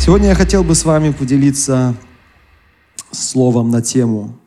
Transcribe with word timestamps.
Сегодня 0.00 0.28
я 0.28 0.34
хотел 0.34 0.62
бы 0.64 0.74
с 0.74 0.84
вами 0.84 1.10
поделиться 1.10 1.94
словом 3.10 3.70
на 3.70 3.82
тему 3.82 4.38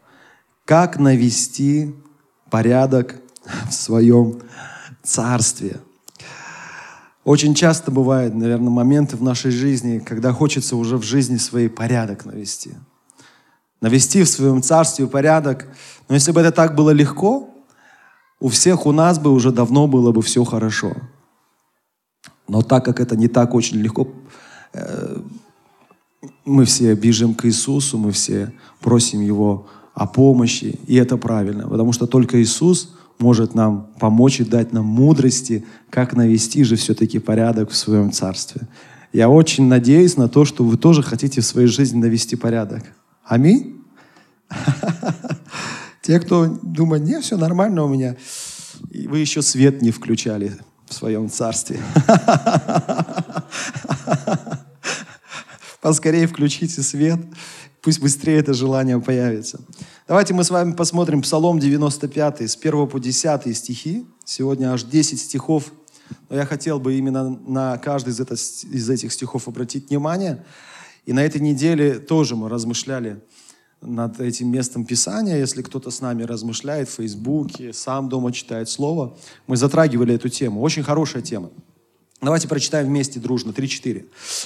«Как 0.66 1.00
навести 1.00 1.96
порядок 2.50 3.16
в 3.70 3.74
своем 3.74 4.42
царстве». 5.04 5.78
Очень 7.24 7.56
часто 7.56 7.92
бывают, 7.92 8.36
наверное, 8.36 8.70
моменты 8.70 9.18
в 9.18 9.24
нашей 9.24 9.52
жизни, 9.52 10.00
когда 10.00 10.32
хочется 10.32 10.76
уже 10.76 10.98
в 10.98 11.04
жизни 11.04 11.38
своей 11.38 11.70
порядок 11.70 12.26
навести– 12.26 12.72
навести 13.82 14.24
в 14.24 14.30
своем 14.30 14.62
царстве 14.62 15.08
порядок. 15.08 15.68
Но 16.10 16.16
если 16.16 16.32
бы 16.32 16.42
это 16.42 16.52
так 16.52 16.76
было 16.76 16.92
легко, 16.92 17.50
у 18.40 18.50
всех 18.50 18.86
у 18.86 18.92
нас 18.92 19.20
бы 19.20 19.32
уже 19.32 19.52
давно 19.52 19.88
было 19.88 20.12
бы 20.12 20.22
все 20.22 20.44
хорошо. 20.44 20.96
Но 22.48 22.62
так 22.62 22.86
как 22.86 23.00
это 23.00 23.16
не 23.16 23.28
так 23.28 23.54
очень 23.54 23.78
легко, 23.78 24.08
мы 26.46 26.66
все 26.66 26.96
бежим 26.96 27.36
к 27.36 27.46
Иисусу, 27.46 27.98
мы 27.98 28.12
все 28.12 28.54
просим 28.80 29.22
Его 29.22 29.68
о 29.94 30.08
помощи, 30.08 30.80
и 30.88 30.96
это 30.96 31.18
правильно, 31.18 31.68
потому 31.68 31.92
что 31.92 32.08
только 32.08 32.42
Иисус 32.42 32.94
может 33.20 33.56
нам 33.56 33.88
помочь 34.00 34.40
и 34.40 34.44
дать 34.44 34.74
нам 34.74 34.86
мудрости, 34.86 35.66
как 35.90 36.16
навести 36.16 36.64
же 36.64 36.76
все-таки 36.76 37.20
порядок 37.20 37.72
в 37.72 37.76
своем 37.76 38.12
царстве. 38.12 38.68
Я 39.12 39.30
очень 39.30 39.66
надеюсь 39.66 40.18
на 40.18 40.30
то, 40.30 40.46
что 40.46 40.64
вы 40.64 40.78
тоже 40.78 41.02
хотите 41.02 41.42
в 41.42 41.46
своей 41.46 41.68
жизни 41.68 42.00
навести 42.00 42.36
порядок. 42.36 42.84
Аминь? 43.24 43.82
Те, 46.02 46.20
кто 46.20 46.46
думает, 46.62 47.04
не, 47.04 47.20
все 47.20 47.38
нормально 47.38 47.84
у 47.84 47.88
меня, 47.88 48.16
и 48.92 49.08
вы 49.08 49.20
еще 49.20 49.42
свет 49.42 49.82
не 49.82 49.92
включали 49.92 50.56
в 50.86 50.94
своем 50.94 51.30
царстве. 51.30 51.80
Поскорее 55.88 56.28
включите 56.28 56.82
свет, 56.82 57.18
пусть 57.82 58.02
быстрее 58.02 58.40
это 58.40 58.54
желание 58.54 59.00
появится. 59.00 59.62
Давайте 60.06 60.34
мы 60.34 60.44
с 60.44 60.50
вами 60.50 60.74
посмотрим 60.74 61.22
Псалом 61.22 61.60
95, 61.60 62.42
с 62.42 62.58
1 62.58 62.88
по 62.90 63.00
10 63.00 63.56
стихи. 63.56 64.06
Сегодня 64.26 64.74
аж 64.74 64.84
10 64.84 65.18
стихов, 65.18 65.72
но 66.28 66.36
я 66.36 66.46
хотел 66.46 66.82
бы 66.82 66.96
именно 66.96 67.30
на 67.48 67.78
каждый 67.78 68.10
из 68.10 68.90
этих 68.90 69.14
стихов 69.14 69.48
обратить 69.48 69.90
внимание. 69.90 70.44
И 71.06 71.14
на 71.14 71.24
этой 71.24 71.40
неделе 71.40 72.00
тоже 72.00 72.36
мы 72.36 72.50
размышляли 72.50 73.24
над 73.80 74.20
этим 74.20 74.52
местом 74.52 74.84
Писания, 74.84 75.38
если 75.38 75.62
кто-то 75.62 75.90
с 75.90 76.02
нами 76.02 76.24
размышляет 76.24 76.90
в 76.90 76.96
Фейсбуке, 76.96 77.72
сам 77.72 78.10
дома 78.10 78.34
читает 78.34 78.68
Слово. 78.68 79.16
Мы 79.48 79.56
затрагивали 79.56 80.16
эту 80.16 80.28
тему. 80.28 80.62
Очень 80.64 80.84
хорошая 80.84 81.22
тема. 81.22 81.50
Давайте 82.22 82.48
прочитаем 82.48 82.88
вместе 82.88 83.20
дружно. 83.20 83.52
3-4. 83.52 84.06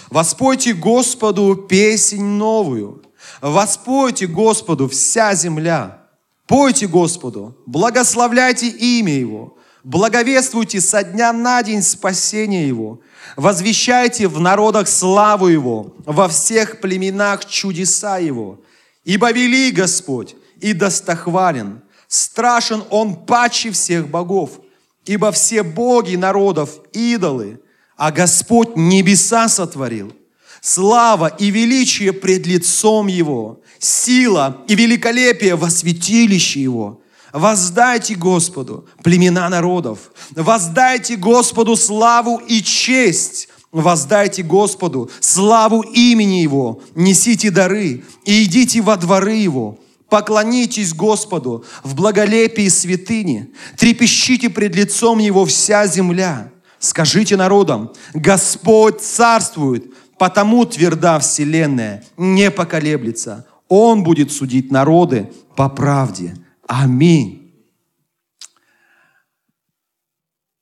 «Воспойте 0.09 0.73
Господу 0.73 1.55
песнь 1.55 2.21
новую. 2.21 3.03
Воспойте 3.41 4.27
Господу 4.27 4.87
вся 4.89 5.33
земля. 5.35 6.01
Пойте 6.47 6.87
Господу, 6.87 7.55
благословляйте 7.65 8.67
имя 8.67 9.13
Его. 9.13 9.57
Благовествуйте 9.83 10.81
со 10.81 11.03
дня 11.03 11.31
на 11.31 11.63
день 11.63 11.81
спасение 11.81 12.67
Его. 12.67 12.99
Возвещайте 13.37 14.27
в 14.27 14.39
народах 14.39 14.87
славу 14.87 15.47
Его, 15.47 15.95
во 16.05 16.27
всех 16.27 16.81
племенах 16.81 17.45
чудеса 17.45 18.17
Его. 18.17 18.59
Ибо 19.05 19.31
вели 19.31 19.71
Господь 19.71 20.35
и 20.59 20.73
достохвален, 20.73 21.81
страшен 22.07 22.83
Он 22.89 23.15
паче 23.15 23.71
всех 23.71 24.09
богов, 24.09 24.59
ибо 25.05 25.31
все 25.31 25.63
боги 25.63 26.15
народов– 26.15 26.81
идолы, 26.93 27.59
а 28.01 28.11
Господь 28.11 28.75
небеса 28.75 29.47
сотворил. 29.47 30.11
Слава 30.59 31.27
и 31.27 31.51
величие 31.51 32.13
пред 32.13 32.47
лицом 32.47 33.05
Его, 33.05 33.61
сила 33.77 34.57
и 34.67 34.73
великолепие 34.73 35.55
во 35.55 35.69
святилище 35.69 36.63
Его. 36.63 37.01
Воздайте 37.31 38.15
Господу, 38.15 38.87
племена 39.03 39.47
народов, 39.49 40.13
воздайте 40.31 41.15
Господу 41.15 41.75
славу 41.75 42.37
и 42.37 42.63
честь, 42.63 43.49
Воздайте 43.71 44.41
Господу 44.41 45.11
славу 45.19 45.81
имени 45.81 46.41
Его, 46.41 46.81
несите 46.95 47.51
дары 47.51 48.03
и 48.25 48.43
идите 48.43 48.81
во 48.81 48.97
дворы 48.97 49.35
Его. 49.35 49.77
Поклонитесь 50.09 50.95
Господу 50.95 51.65
в 51.83 51.93
благолепии 51.93 52.67
святыни, 52.67 53.51
трепещите 53.77 54.49
пред 54.49 54.75
лицом 54.75 55.19
Его 55.19 55.45
вся 55.45 55.85
земля. 55.85 56.50
Скажите 56.81 57.37
народам, 57.37 57.93
Господь 58.15 59.01
царствует, 59.01 59.93
потому 60.17 60.65
тверда 60.65 61.19
вселенная, 61.19 62.03
не 62.17 62.49
поколеблется. 62.49 63.45
Он 63.67 64.03
будет 64.03 64.31
судить 64.31 64.71
народы 64.71 65.31
по 65.55 65.69
правде. 65.69 66.35
Аминь. 66.67 67.53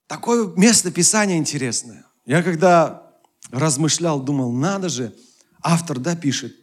Такое 0.08 0.48
место 0.58 0.92
Писания 0.92 1.38
интересное. 1.38 2.06
Я 2.26 2.44
когда 2.44 3.14
размышлял, 3.50 4.20
думал, 4.20 4.52
надо 4.52 4.90
же, 4.90 5.16
автор, 5.64 6.00
да, 6.00 6.18
пишет, 6.18 6.54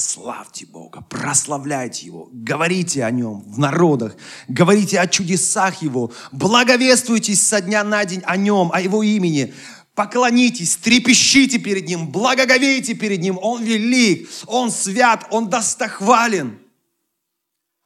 славьте 0.00 0.66
Бога, 0.66 1.02
прославляйте 1.02 2.06
Его, 2.06 2.28
говорите 2.32 3.04
о 3.04 3.10
Нем 3.10 3.42
в 3.46 3.58
народах, 3.58 4.16
говорите 4.48 4.98
о 4.98 5.06
чудесах 5.06 5.82
Его, 5.82 6.12
благовествуйтесь 6.32 7.46
со 7.46 7.60
дня 7.60 7.84
на 7.84 8.04
день 8.04 8.22
о 8.24 8.36
Нем, 8.36 8.70
о 8.72 8.80
Его 8.80 9.02
имени, 9.02 9.54
поклонитесь, 9.94 10.76
трепещите 10.76 11.58
перед 11.58 11.86
Ним, 11.86 12.10
благоговейте 12.10 12.94
перед 12.94 13.20
Ним, 13.20 13.38
Он 13.40 13.62
велик, 13.62 14.28
Он 14.46 14.70
свят, 14.70 15.26
Он 15.30 15.48
достохвален. 15.48 16.58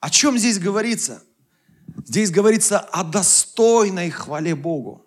О 0.00 0.10
чем 0.10 0.38
здесь 0.38 0.58
говорится? 0.58 1.22
Здесь 2.06 2.30
говорится 2.30 2.78
о 2.78 3.04
достойной 3.04 4.10
хвале 4.10 4.54
Богу. 4.54 5.04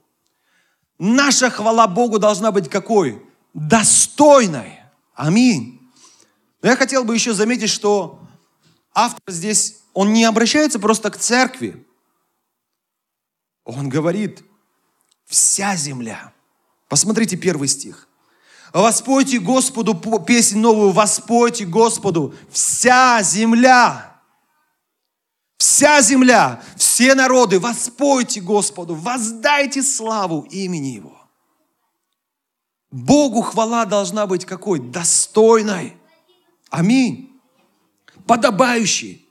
Наша 1.00 1.50
хвала 1.50 1.88
Богу 1.88 2.20
должна 2.20 2.52
быть 2.52 2.70
какой? 2.70 3.22
Достойной. 3.54 4.80
Аминь. 5.14 5.78
Но 6.68 6.72
я 6.72 6.76
хотел 6.78 7.06
бы 7.06 7.16
еще 7.16 7.34
заметить, 7.34 7.70
что 7.70 8.20
автор 8.94 9.22
здесь, 9.34 9.78
он 9.94 10.12
не 10.12 10.26
обращается 10.26 10.80
просто 10.80 11.10
к 11.10 11.18
церкви. 11.18 11.88
Он 13.64 13.88
говорит, 13.88 14.44
вся 15.24 15.78
земля. 15.78 16.34
Посмотрите 16.90 17.38
первый 17.38 17.70
стих. 17.70 18.10
Воспойте 18.74 19.40
Господу 19.40 19.96
песнь 20.20 20.60
новую, 20.60 20.92
воспойте 20.92 21.64
Господу 21.64 22.36
вся 22.52 23.24
земля. 23.24 24.20
Вся 25.58 26.02
земля, 26.02 26.62
все 26.76 27.16
народы, 27.16 27.62
воспойте 27.62 28.42
Господу, 28.42 28.94
воздайте 28.94 29.82
славу 29.84 30.46
имени 30.52 30.88
Его. 30.88 31.18
Богу 32.92 33.42
хвала 33.42 33.86
должна 33.86 34.28
быть 34.28 34.44
какой? 34.44 34.80
Достойной. 34.80 35.98
Аминь. 36.70 37.32
Подобающей. 38.26 39.28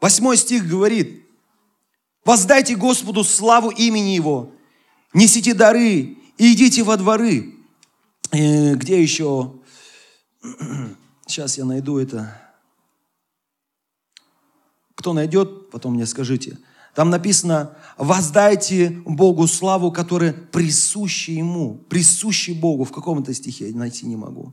Восьмой 0.00 0.36
стих 0.36 0.66
говорит, 0.66 1.24
воздайте 2.24 2.74
Господу 2.76 3.22
славу 3.22 3.70
имени 3.70 4.10
Его, 4.10 4.52
несите 5.14 5.54
дары 5.54 6.16
и 6.38 6.52
идите 6.52 6.82
во 6.82 6.96
дворы. 6.96 7.54
И 8.32 8.74
где 8.74 9.00
еще? 9.00 9.60
Сейчас 11.26 11.56
я 11.56 11.64
найду 11.64 11.98
это. 11.98 12.36
Кто 14.96 15.12
найдет, 15.12 15.70
потом 15.70 15.94
мне 15.94 16.06
скажите. 16.06 16.58
Там 16.94 17.08
написано, 17.10 17.76
воздайте 17.96 18.90
Богу 19.06 19.46
славу, 19.46 19.90
которая 19.90 20.32
присуща 20.32 21.32
Ему, 21.32 21.78
присуща 21.88 22.54
Богу. 22.54 22.84
В 22.84 22.92
каком-то 22.92 23.32
стихе 23.32 23.70
я 23.70 23.76
найти 23.76 24.06
не 24.06 24.16
могу. 24.16 24.52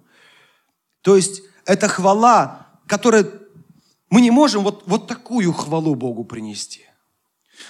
То 1.01 1.15
есть 1.15 1.41
это 1.65 1.87
хвала, 1.87 2.67
которая... 2.87 3.25
Мы 4.09 4.21
не 4.21 4.31
можем 4.31 4.63
вот, 4.63 4.83
вот 4.87 5.07
такую 5.07 5.53
хвалу 5.53 5.93
Богу 5.95 6.23
принести. 6.23 6.85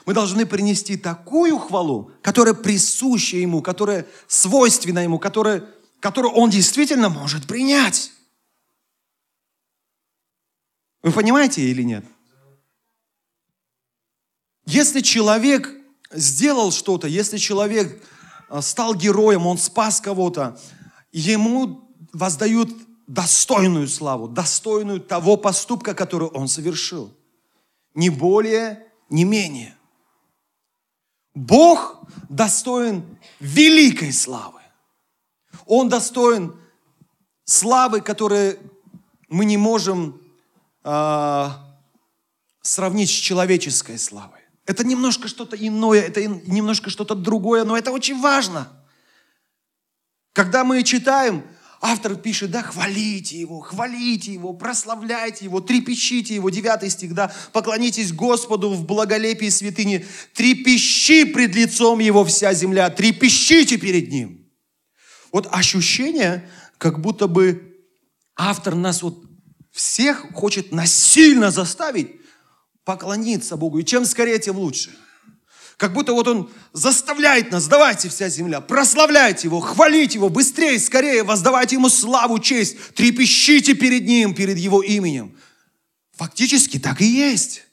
Мы 0.06 0.14
должны 0.14 0.46
принести 0.46 0.96
такую 0.96 1.58
хвалу, 1.58 2.12
которая 2.22 2.54
присуща 2.54 3.38
Ему, 3.38 3.62
которая 3.62 4.08
свойственна 4.28 5.00
Ему, 5.00 5.20
которая, 5.20 5.66
которую 6.00 6.34
Он 6.34 6.50
действительно 6.50 7.10
может 7.10 7.46
принять. 7.46 8.12
Вы 11.02 11.12
понимаете 11.12 11.62
или 11.62 11.82
нет? 11.84 12.06
Если 14.66 15.02
человек 15.02 15.70
сделал 16.12 16.72
что-то, 16.72 17.08
если 17.08 17.38
человек 17.38 18.04
э, 18.50 18.62
стал 18.62 18.94
героем, 18.96 19.48
он 19.48 19.58
спас 19.58 20.02
кого-то, 20.02 20.60
ему 21.12 21.90
воздают 22.14 22.70
достойную 23.10 23.88
славу, 23.88 24.28
достойную 24.28 25.02
того 25.02 25.36
поступка, 25.36 25.96
который 25.96 26.28
он 26.28 26.48
совершил. 26.48 27.12
Не 27.96 28.12
более, 28.12 28.86
не 29.10 29.24
менее. 29.24 29.76
Бог 31.34 32.04
достоин 32.30 33.04
великой 33.40 34.14
славы. 34.14 34.62
Он 35.66 35.90
достоин 35.90 36.56
славы, 37.46 38.02
которую 38.02 38.60
мы 39.28 39.46
не 39.46 39.58
можем 39.58 40.22
э, 40.84 41.48
сравнить 42.62 43.10
с 43.10 43.14
человеческой 43.14 43.98
славой. 43.98 44.42
Это 44.68 44.86
немножко 44.86 45.28
что-то 45.28 45.56
иное, 45.56 46.02
это 46.02 46.24
немножко 46.28 46.92
что-то 46.92 47.16
другое, 47.16 47.64
но 47.64 47.76
это 47.76 47.92
очень 47.92 48.22
важно. 48.22 48.72
Когда 50.34 50.64
мы 50.64 50.84
читаем, 50.84 51.44
автор 51.82 52.16
пишет, 52.16 52.52
да, 52.52 52.62
хвалите 52.62 53.40
его, 53.40 53.60
хвалите 53.60 54.34
его, 54.34 54.54
прославляйте 54.54 55.46
его, 55.46 55.62
трепещите 55.62 56.36
его. 56.36 56.50
Девятый 56.50 56.90
стих, 56.90 57.14
да, 57.14 57.34
поклонитесь 57.54 58.14
Господу 58.14 58.70
в 58.70 58.86
благолепии 58.86 59.50
святыни, 59.50 60.06
трепещи 60.34 61.26
пред 61.26 61.56
лицом 61.56 62.00
его 62.00 62.26
вся 62.26 62.54
земля, 62.54 62.90
трепещите 62.90 63.78
перед 63.78 64.12
ним. 64.12 64.46
Вот 65.32 65.48
ощущение, 65.52 66.50
как 66.78 67.02
будто 67.02 67.28
бы 67.28 67.78
автор 68.36 68.76
нас 68.76 69.02
вот 69.02 69.24
всех 69.72 70.34
хочет 70.34 70.72
насильно 70.72 71.52
заставить 71.52 72.20
поклониться 72.84 73.56
Богу. 73.56 73.80
И 73.80 73.86
чем 73.86 74.06
скорее, 74.06 74.40
тем 74.40 74.58
лучше. 74.58 74.92
Как 75.80 75.94
будто 75.94 76.12
вот 76.12 76.28
Он 76.28 76.52
заставляет 76.74 77.52
нас, 77.54 77.70
давайте 77.70 78.10
вся 78.10 78.28
земля, 78.28 78.60
прославляйте 78.60 79.48
Его, 79.48 79.62
хвалите 79.62 80.18
Его, 80.18 80.28
быстрее, 80.28 80.78
скорее, 80.78 81.24
воздавайте 81.24 81.78
Ему 81.78 81.88
славу, 81.88 82.38
честь, 82.40 82.96
трепещите 82.96 83.74
перед 83.76 84.06
Ним, 84.06 84.36
перед 84.36 84.58
Его 84.58 84.82
именем. 84.84 85.38
Фактически 86.18 86.80
так 86.80 87.00
и 87.00 87.06
есть. 87.06 87.64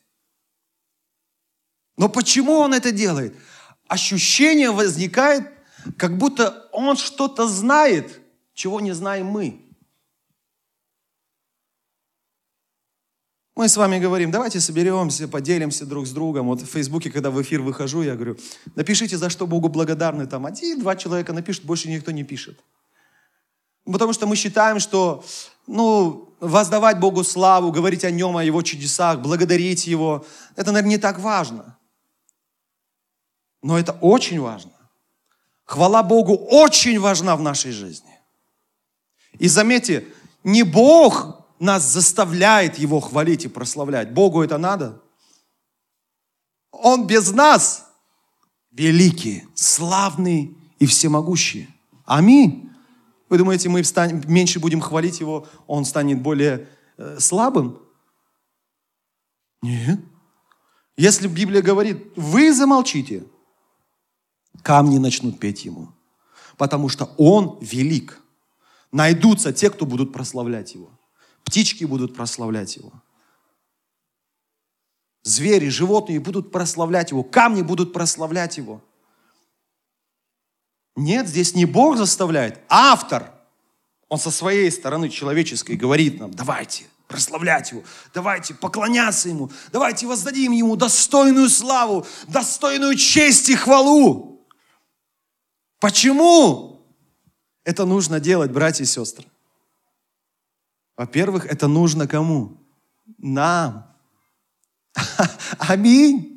Но 1.96 2.08
почему 2.08 2.52
Он 2.52 2.74
это 2.74 2.92
делает? 2.92 3.34
Ощущение 3.88 4.70
возникает, 4.70 5.50
как 5.98 6.16
будто 6.16 6.68
Он 6.70 6.96
что-то 6.96 7.48
знает, 7.48 8.20
чего 8.54 8.78
не 8.80 8.92
знаем 8.92 9.26
мы. 9.26 9.65
Мы 13.56 13.70
с 13.70 13.78
вами 13.78 13.98
говорим, 13.98 14.30
давайте 14.30 14.60
соберемся, 14.60 15.26
поделимся 15.26 15.86
друг 15.86 16.06
с 16.06 16.10
другом. 16.10 16.48
Вот 16.48 16.60
в 16.60 16.66
Фейсбуке, 16.66 17.10
когда 17.10 17.30
в 17.30 17.40
эфир 17.40 17.62
выхожу, 17.62 18.02
я 18.02 18.14
говорю, 18.14 18.36
напишите, 18.74 19.16
за 19.16 19.30
что 19.30 19.46
Богу 19.46 19.70
благодарны. 19.70 20.26
Там 20.26 20.44
один-два 20.44 20.94
человека 20.94 21.32
напишут, 21.32 21.64
больше 21.64 21.88
никто 21.88 22.10
не 22.10 22.22
пишет. 22.22 22.60
Потому 23.86 24.12
что 24.12 24.26
мы 24.26 24.36
считаем, 24.36 24.78
что 24.78 25.24
ну, 25.66 26.28
воздавать 26.38 27.00
Богу 27.00 27.24
славу, 27.24 27.72
говорить 27.72 28.04
о 28.04 28.10
Нем, 28.10 28.36
о 28.36 28.44
Его 28.44 28.60
чудесах, 28.60 29.20
благодарить 29.20 29.86
Его, 29.86 30.26
это, 30.54 30.70
наверное, 30.70 30.90
не 30.90 30.98
так 30.98 31.18
важно. 31.18 31.78
Но 33.62 33.78
это 33.78 33.92
очень 34.02 34.38
важно. 34.38 34.72
Хвала 35.64 36.02
Богу 36.02 36.34
очень 36.34 37.00
важна 37.00 37.34
в 37.36 37.40
нашей 37.40 37.72
жизни. 37.72 38.20
И 39.38 39.48
заметьте, 39.48 40.06
не 40.44 40.62
Бог 40.62 41.35
нас 41.58 41.84
заставляет 41.84 42.78
Его 42.78 43.00
хвалить 43.00 43.44
и 43.44 43.48
прославлять. 43.48 44.12
Богу 44.12 44.42
это 44.42 44.58
надо. 44.58 45.02
Он 46.70 47.06
без 47.06 47.32
нас 47.32 47.86
великий, 48.70 49.44
славный 49.54 50.56
и 50.78 50.86
всемогущий. 50.86 51.68
Аминь. 52.04 52.70
Вы 53.28 53.38
думаете, 53.38 53.68
мы 53.68 53.82
встанем, 53.82 54.22
меньше 54.26 54.60
будем 54.60 54.80
хвалить 54.80 55.20
Его, 55.20 55.46
Он 55.66 55.84
станет 55.84 56.22
более 56.22 56.68
э, 56.96 57.18
слабым? 57.18 57.80
Нет. 59.62 60.00
Если 60.96 61.26
Библия 61.26 61.62
говорит, 61.62 62.12
вы 62.16 62.52
замолчите, 62.52 63.24
камни 64.62 64.98
начнут 64.98 65.40
петь 65.40 65.64
Ему. 65.64 65.92
Потому 66.56 66.88
что 66.88 67.12
Он 67.16 67.58
велик. 67.60 68.22
Найдутся 68.92 69.52
те, 69.52 69.70
кто 69.70 69.84
будут 69.84 70.12
прославлять 70.12 70.74
Его. 70.74 70.95
Птички 71.46 71.84
будут 71.84 72.14
прославлять 72.14 72.76
Его. 72.76 72.92
Звери, 75.22 75.68
животные 75.68 76.20
будут 76.20 76.52
прославлять 76.52 77.12
Его. 77.12 77.22
Камни 77.22 77.62
будут 77.62 77.92
прославлять 77.92 78.58
Его. 78.58 78.82
Нет, 80.96 81.28
здесь 81.28 81.54
не 81.54 81.64
Бог 81.64 81.96
заставляет, 81.96 82.60
а 82.68 82.92
автор. 82.92 83.32
Он 84.08 84.18
со 84.18 84.30
своей 84.30 84.70
стороны 84.70 85.08
человеческой 85.08 85.76
говорит 85.76 86.20
нам, 86.20 86.32
давайте 86.32 86.84
прославлять 87.08 87.70
Его, 87.72 87.82
давайте 88.14 88.54
поклоняться 88.54 89.28
Ему, 89.28 89.50
давайте 89.72 90.06
воздадим 90.06 90.52
Ему 90.52 90.76
достойную 90.76 91.48
славу, 91.48 92.06
достойную 92.28 92.96
честь 92.96 93.48
и 93.48 93.56
хвалу. 93.56 94.46
Почему 95.80 96.82
это 97.64 97.84
нужно 97.84 98.20
делать, 98.20 98.50
братья 98.50 98.84
и 98.84 98.86
сестры? 98.86 99.26
Во-первых, 100.96 101.46
это 101.46 101.68
нужно 101.68 102.06
кому? 102.06 102.56
Нам. 103.18 103.94
Аминь. 105.58 106.36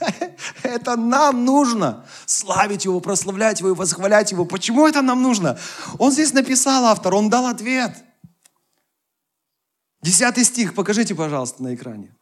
Это 0.62 0.96
нам 0.96 1.44
нужно 1.44 2.06
славить 2.26 2.84
Его, 2.84 3.00
прославлять 3.00 3.60
Его 3.60 3.74
восхвалять 3.74 4.32
Его. 4.32 4.44
Почему 4.44 4.86
это 4.86 5.02
нам 5.02 5.22
нужно? 5.22 5.58
Он 5.98 6.10
здесь 6.12 6.32
написал, 6.32 6.86
автор, 6.86 7.14
он 7.14 7.30
дал 7.30 7.46
ответ. 7.46 7.96
Десятый 10.02 10.44
стих, 10.44 10.74
покажите, 10.74 11.14
пожалуйста, 11.14 11.62
на 11.62 11.74
экране. 11.74 12.14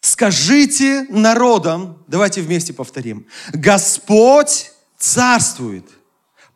Скажите 0.00 1.06
народам, 1.10 2.02
давайте 2.06 2.40
вместе 2.40 2.72
повторим, 2.72 3.26
Господь 3.52 4.72
царствует, 4.96 5.84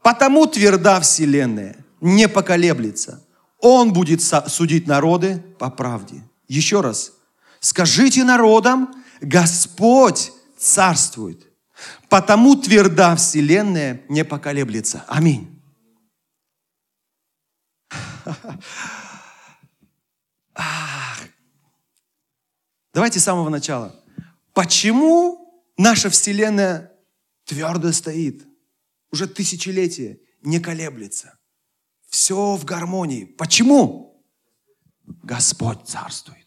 потому 0.02 0.46
тверда 0.46 1.00
вселенная, 1.00 1.76
не 2.00 2.28
поколеблется. 2.28 3.24
Он 3.62 3.92
будет 3.92 4.20
судить 4.20 4.86
народы 4.88 5.42
по 5.58 5.70
правде. 5.70 6.22
Еще 6.48 6.80
раз. 6.80 7.12
Скажите 7.60 8.24
народам, 8.24 8.92
Господь 9.20 10.32
царствует. 10.58 11.46
Потому 12.08 12.56
тверда 12.56 13.14
вселенная 13.14 14.02
не 14.08 14.24
поколеблется. 14.24 15.04
Аминь. 15.06 15.48
Давайте 22.92 23.20
с 23.20 23.24
самого 23.24 23.48
начала. 23.48 23.94
Почему 24.54 25.64
наша 25.76 26.10
вселенная 26.10 26.92
твердо 27.44 27.92
стоит? 27.92 28.44
Уже 29.12 29.28
тысячелетия 29.28 30.18
не 30.42 30.58
колеблется. 30.58 31.38
Все 32.12 32.56
в 32.56 32.66
гармонии. 32.66 33.24
Почему? 33.24 34.22
Господь 35.22 35.86
царствует. 35.86 36.46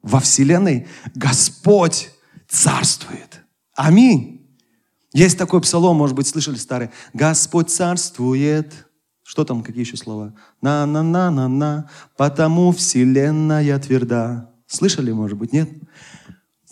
Во 0.00 0.20
Вселенной 0.20 0.88
Господь 1.14 2.08
царствует. 2.48 3.42
Аминь. 3.74 4.58
Есть 5.12 5.36
такой 5.36 5.60
псалом, 5.60 5.98
может 5.98 6.16
быть, 6.16 6.26
слышали 6.26 6.56
старый. 6.56 6.88
Господь 7.12 7.70
царствует. 7.70 8.72
Что 9.22 9.44
там, 9.44 9.62
какие 9.62 9.84
еще 9.84 9.98
слова? 9.98 10.34
На-на-на-на-на, 10.62 11.90
потому 12.16 12.72
вселенная 12.72 13.78
тверда. 13.78 14.50
Слышали, 14.66 15.12
может 15.12 15.36
быть, 15.36 15.52
нет? 15.52 15.68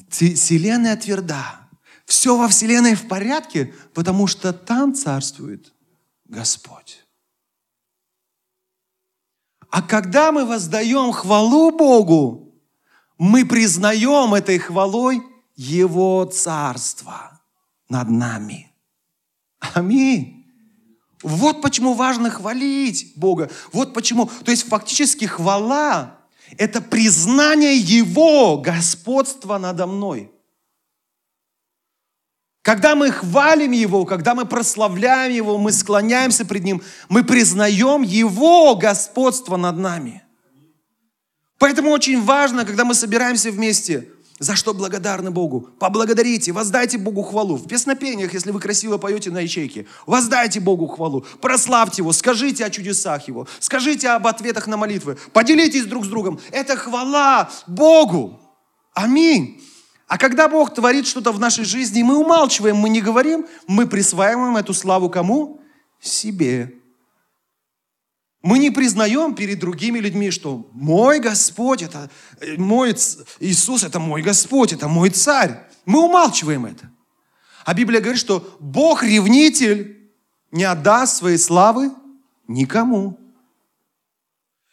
Вселенная 0.08 0.96
тверда. 0.96 1.68
Все 2.06 2.38
во 2.38 2.48
вселенной 2.48 2.94
в 2.94 3.06
порядке, 3.06 3.74
потому 3.92 4.26
что 4.26 4.54
там 4.54 4.94
царствует 4.94 5.74
Господь. 6.24 7.04
А 9.70 9.82
когда 9.82 10.32
мы 10.32 10.44
воздаем 10.44 11.12
хвалу 11.12 11.70
Богу, 11.70 12.54
мы 13.18 13.44
признаем 13.44 14.34
этой 14.34 14.58
хвалой 14.58 15.22
Его 15.56 16.24
Царство 16.24 17.40
над 17.88 18.08
нами. 18.08 18.72
Аминь. 19.60 20.46
Вот 21.22 21.62
почему 21.62 21.94
важно 21.94 22.30
хвалить 22.30 23.12
Бога. 23.16 23.50
Вот 23.72 23.92
почему. 23.92 24.30
То 24.44 24.50
есть 24.50 24.68
фактически 24.68 25.24
хвала– 25.24 26.18
это 26.56 26.80
признание 26.80 27.76
Его 27.76 28.58
господства 28.58 29.58
надо 29.58 29.86
мной. 29.86 30.32
Когда 32.62 32.94
мы 32.94 33.10
хвалим 33.10 33.72
Его, 33.72 34.04
когда 34.04 34.34
мы 34.34 34.44
прославляем 34.44 35.32
Его, 35.32 35.58
мы 35.58 35.72
склоняемся 35.72 36.44
пред 36.44 36.64
Ним, 36.64 36.82
мы 37.08 37.24
признаем 37.24 38.02
Его 38.02 38.74
господство 38.76 39.56
над 39.56 39.78
нами. 39.78 40.22
Поэтому 41.58 41.90
очень 41.90 42.22
важно, 42.22 42.64
когда 42.64 42.84
мы 42.84 42.94
собираемся 42.94 43.50
вместе, 43.50 44.08
за 44.38 44.54
что 44.54 44.72
благодарны 44.72 45.32
Богу? 45.32 45.68
Поблагодарите, 45.80 46.52
воздайте 46.52 46.96
Богу 46.96 47.22
хвалу. 47.22 47.56
В 47.56 47.66
песнопениях, 47.66 48.32
если 48.32 48.52
вы 48.52 48.60
красиво 48.60 48.96
поете 48.96 49.30
на 49.32 49.40
ячейке, 49.40 49.86
воздайте 50.06 50.60
Богу 50.60 50.86
хвалу, 50.86 51.26
прославьте 51.40 52.02
Его, 52.02 52.12
скажите 52.12 52.64
о 52.64 52.70
чудесах 52.70 53.26
Его, 53.26 53.48
скажите 53.58 54.10
об 54.10 54.28
ответах 54.28 54.68
на 54.68 54.76
молитвы, 54.76 55.18
поделитесь 55.32 55.86
друг 55.86 56.04
с 56.04 56.08
другом. 56.08 56.38
Это 56.52 56.76
хвала 56.76 57.50
Богу. 57.66 58.40
Аминь. 58.94 59.60
А 60.08 60.16
когда 60.16 60.48
Бог 60.48 60.74
творит 60.74 61.06
что-то 61.06 61.32
в 61.32 61.38
нашей 61.38 61.64
жизни, 61.64 62.02
мы 62.02 62.16
умалчиваем, 62.16 62.76
мы 62.76 62.88
не 62.88 63.02
говорим, 63.02 63.46
мы 63.66 63.86
присваиваем 63.86 64.56
эту 64.56 64.72
славу 64.72 65.10
кому? 65.10 65.60
Себе. 66.00 66.74
Мы 68.40 68.58
не 68.58 68.70
признаем 68.70 69.34
перед 69.34 69.58
другими 69.58 69.98
людьми, 69.98 70.30
что 70.30 70.66
мой 70.72 71.20
Господь, 71.20 71.82
это 71.82 72.08
э, 72.40 72.56
мой 72.56 72.96
Иисус, 73.40 73.82
это 73.82 73.98
мой 73.98 74.22
Господь, 74.22 74.72
это 74.72 74.88
мой 74.88 75.10
Царь. 75.10 75.66
Мы 75.84 76.02
умалчиваем 76.02 76.64
это. 76.64 76.90
А 77.66 77.74
Библия 77.74 78.00
говорит, 78.00 78.20
что 78.20 78.56
Бог 78.60 79.02
ревнитель 79.02 80.10
не 80.52 80.64
отдаст 80.64 81.18
своей 81.18 81.36
славы 81.36 81.92
никому. 82.46 83.18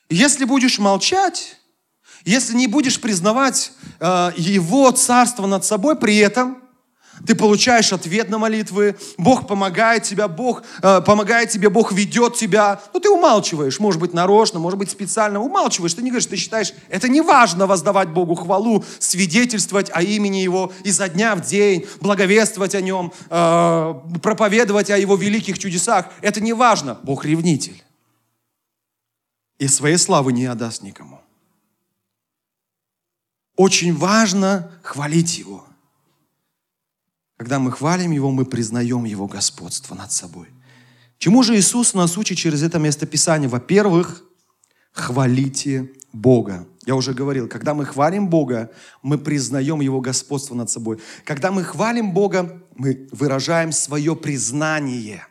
Если 0.09 0.45
будешь 0.45 0.79
молчать, 0.79 1.59
если 2.25 2.55
не 2.55 2.67
будешь 2.67 2.99
признавать 2.99 3.71
э, 3.99 4.31
Его 4.35 4.91
царство 4.91 5.45
над 5.45 5.63
собой, 5.63 5.95
при 5.95 6.17
этом 6.17 6.57
ты 7.25 7.35
получаешь 7.35 7.93
ответ 7.93 8.29
на 8.29 8.37
молитвы, 8.37 8.95
Бог 9.17 9.47
помогает 9.47 10.03
тебе, 10.03 10.27
Бог 10.27 10.63
э, 10.81 11.01
помогает 11.01 11.49
тебе, 11.49 11.69
Бог 11.69 11.91
ведет 11.91 12.35
тебя. 12.35 12.81
Ну, 12.93 12.99
ты 12.99 13.09
умалчиваешь, 13.09 13.79
может 13.79 14.01
быть, 14.01 14.13
нарочно, 14.13 14.59
может 14.59 14.77
быть, 14.77 14.89
специально. 14.89 15.39
Умалчиваешь, 15.39 15.93
ты 15.93 16.01
не 16.01 16.09
говоришь, 16.09 16.25
ты 16.25 16.35
считаешь, 16.35 16.73
это 16.89 17.07
не 17.07 17.21
важно 17.21 17.67
воздавать 17.67 18.09
Богу 18.09 18.35
хвалу, 18.35 18.83
свидетельствовать 18.99 19.89
о 19.93 20.01
имени 20.01 20.37
Его 20.37 20.73
изо 20.83 21.07
дня 21.07 21.35
в 21.35 21.41
день, 21.41 21.85
благовествовать 22.01 22.75
о 22.75 22.81
Нем, 22.81 23.13
э, 23.29 23.93
проповедовать 24.21 24.89
о 24.89 24.97
Его 24.97 25.15
великих 25.15 25.57
чудесах. 25.57 26.07
Это 26.21 26.41
не 26.41 26.53
важно. 26.53 26.99
Бог 27.03 27.23
ревнитель. 27.23 27.81
И 29.57 29.67
своей 29.67 29.97
славы 29.97 30.33
не 30.33 30.45
отдаст 30.47 30.81
никому. 30.81 31.14
Очень 33.55 33.95
важно 33.95 34.71
хвалить 34.83 35.37
Его– 35.37 35.65
когда 37.37 37.59
мы 37.59 37.71
хвалим 37.71 38.11
Его, 38.11 38.31
мы 38.31 38.45
признаем 38.45 39.03
Его 39.03 39.27
господство 39.27 39.93
над 39.93 40.11
собой. 40.11 40.47
Чему 41.17 41.43
же 41.43 41.55
Иисус 41.57 41.93
нас 41.93 42.17
учит 42.17 42.37
через 42.37 42.63
это 42.63 42.79
место 42.79 43.05
Писания? 43.05 43.49
Во-первых, 43.49 44.23
хвалите 44.91 45.91
Бога. 46.13 46.65
Я 46.85 46.95
уже 46.95 47.13
говорил, 47.13 47.49
когда 47.49 47.73
мы 47.73 47.85
хвалим 47.85 48.29
Бога, 48.29 48.71
мы 49.01 49.17
признаем 49.17 49.81
Его 49.81 49.99
господство 49.99 50.55
над 50.55 50.69
собой. 50.69 50.99
Когда 51.25 51.51
мы 51.51 51.63
хвалим 51.63 52.13
Бога, 52.13 52.61
мы 52.75 53.09
выражаем 53.11 53.71
свое 53.71 54.15
признание. 54.15 55.27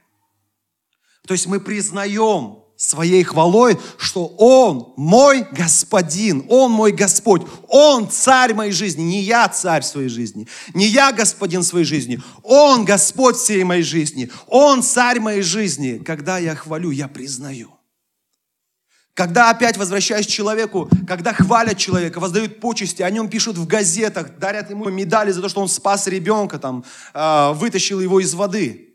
То 1.27 1.33
есть 1.33 1.47
мы 1.47 1.59
признаем 1.59 2.59
своей 2.85 3.23
хвалой, 3.23 3.79
что 3.97 4.27
Он 4.27 4.93
мой 4.97 5.47
Господин, 5.53 6.45
Он 6.49 6.71
мой 6.71 6.93
Господь, 6.93 7.43
Он 7.69 8.11
царь 8.11 8.55
моей 8.55 8.73
жизни, 8.73 9.03
не 9.03 9.23
я 9.23 9.49
царь 9.49 9.83
своей 9.83 10.09
жизни, 10.09 10.47
не 10.75 10.87
я 10.87 11.13
господин 11.13 11.63
своей 11.63 11.87
жизни, 11.87 12.21
Он 12.43 12.85
Господь 12.85 13.37
всей 13.37 13.65
моей 13.65 13.83
жизни, 13.83 14.31
Он 14.47 14.83
царь 14.83 15.19
моей 15.19 15.43
жизни. 15.43 15.99
Когда 16.05 16.39
я 16.39 16.55
хвалю, 16.55 16.91
я 16.91 17.09
признаю. 17.09 17.71
Когда 19.15 19.51
опять 19.51 19.77
возвращаюсь 19.77 20.27
к 20.27 20.31
человеку, 20.31 20.91
когда 21.07 21.33
хвалят 21.33 21.79
человека, 21.79 22.19
воздают 22.19 22.61
почести, 22.61 23.01
о 23.03 23.11
нем 23.11 23.29
пишут 23.29 23.57
в 23.57 23.67
газетах, 23.67 24.39
дарят 24.39 24.71
ему 24.71 24.91
медали 24.91 25.31
за 25.31 25.41
то, 25.41 25.49
что 25.49 25.61
он 25.61 25.69
спас 25.69 26.09
ребенка, 26.09 26.59
там, 26.59 26.85
э, 27.15 27.53
вытащил 27.55 28.01
его 28.01 28.19
из 28.21 28.35
воды. 28.35 28.95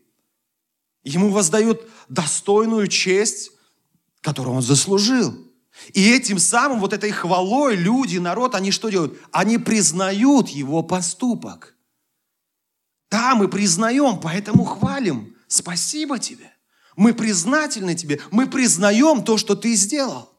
Ему 1.03 1.29
воздают 1.29 1.87
достойную 2.09 2.87
честь, 2.87 3.51
которую 4.21 4.55
он 4.55 4.61
заслужил. 4.61 5.35
И 5.93 6.11
этим 6.11 6.39
самым, 6.39 6.79
вот 6.79 6.93
этой 6.93 7.11
хвалой 7.11 7.75
люди, 7.75 8.17
народ, 8.17 8.55
они 8.55 8.71
что 8.71 8.89
делают? 8.89 9.19
Они 9.31 9.57
признают 9.57 10.49
его 10.49 10.83
поступок. 10.83 11.75
Да, 13.09 13.35
мы 13.35 13.47
признаем, 13.47 14.19
поэтому 14.19 14.65
хвалим. 14.65 15.35
Спасибо 15.47 16.19
тебе. 16.19 16.51
Мы 16.95 17.13
признательны 17.13 17.95
тебе. 17.95 18.21
Мы 18.29 18.47
признаем 18.47 19.23
то, 19.23 19.37
что 19.37 19.55
ты 19.55 19.73
сделал. 19.75 20.29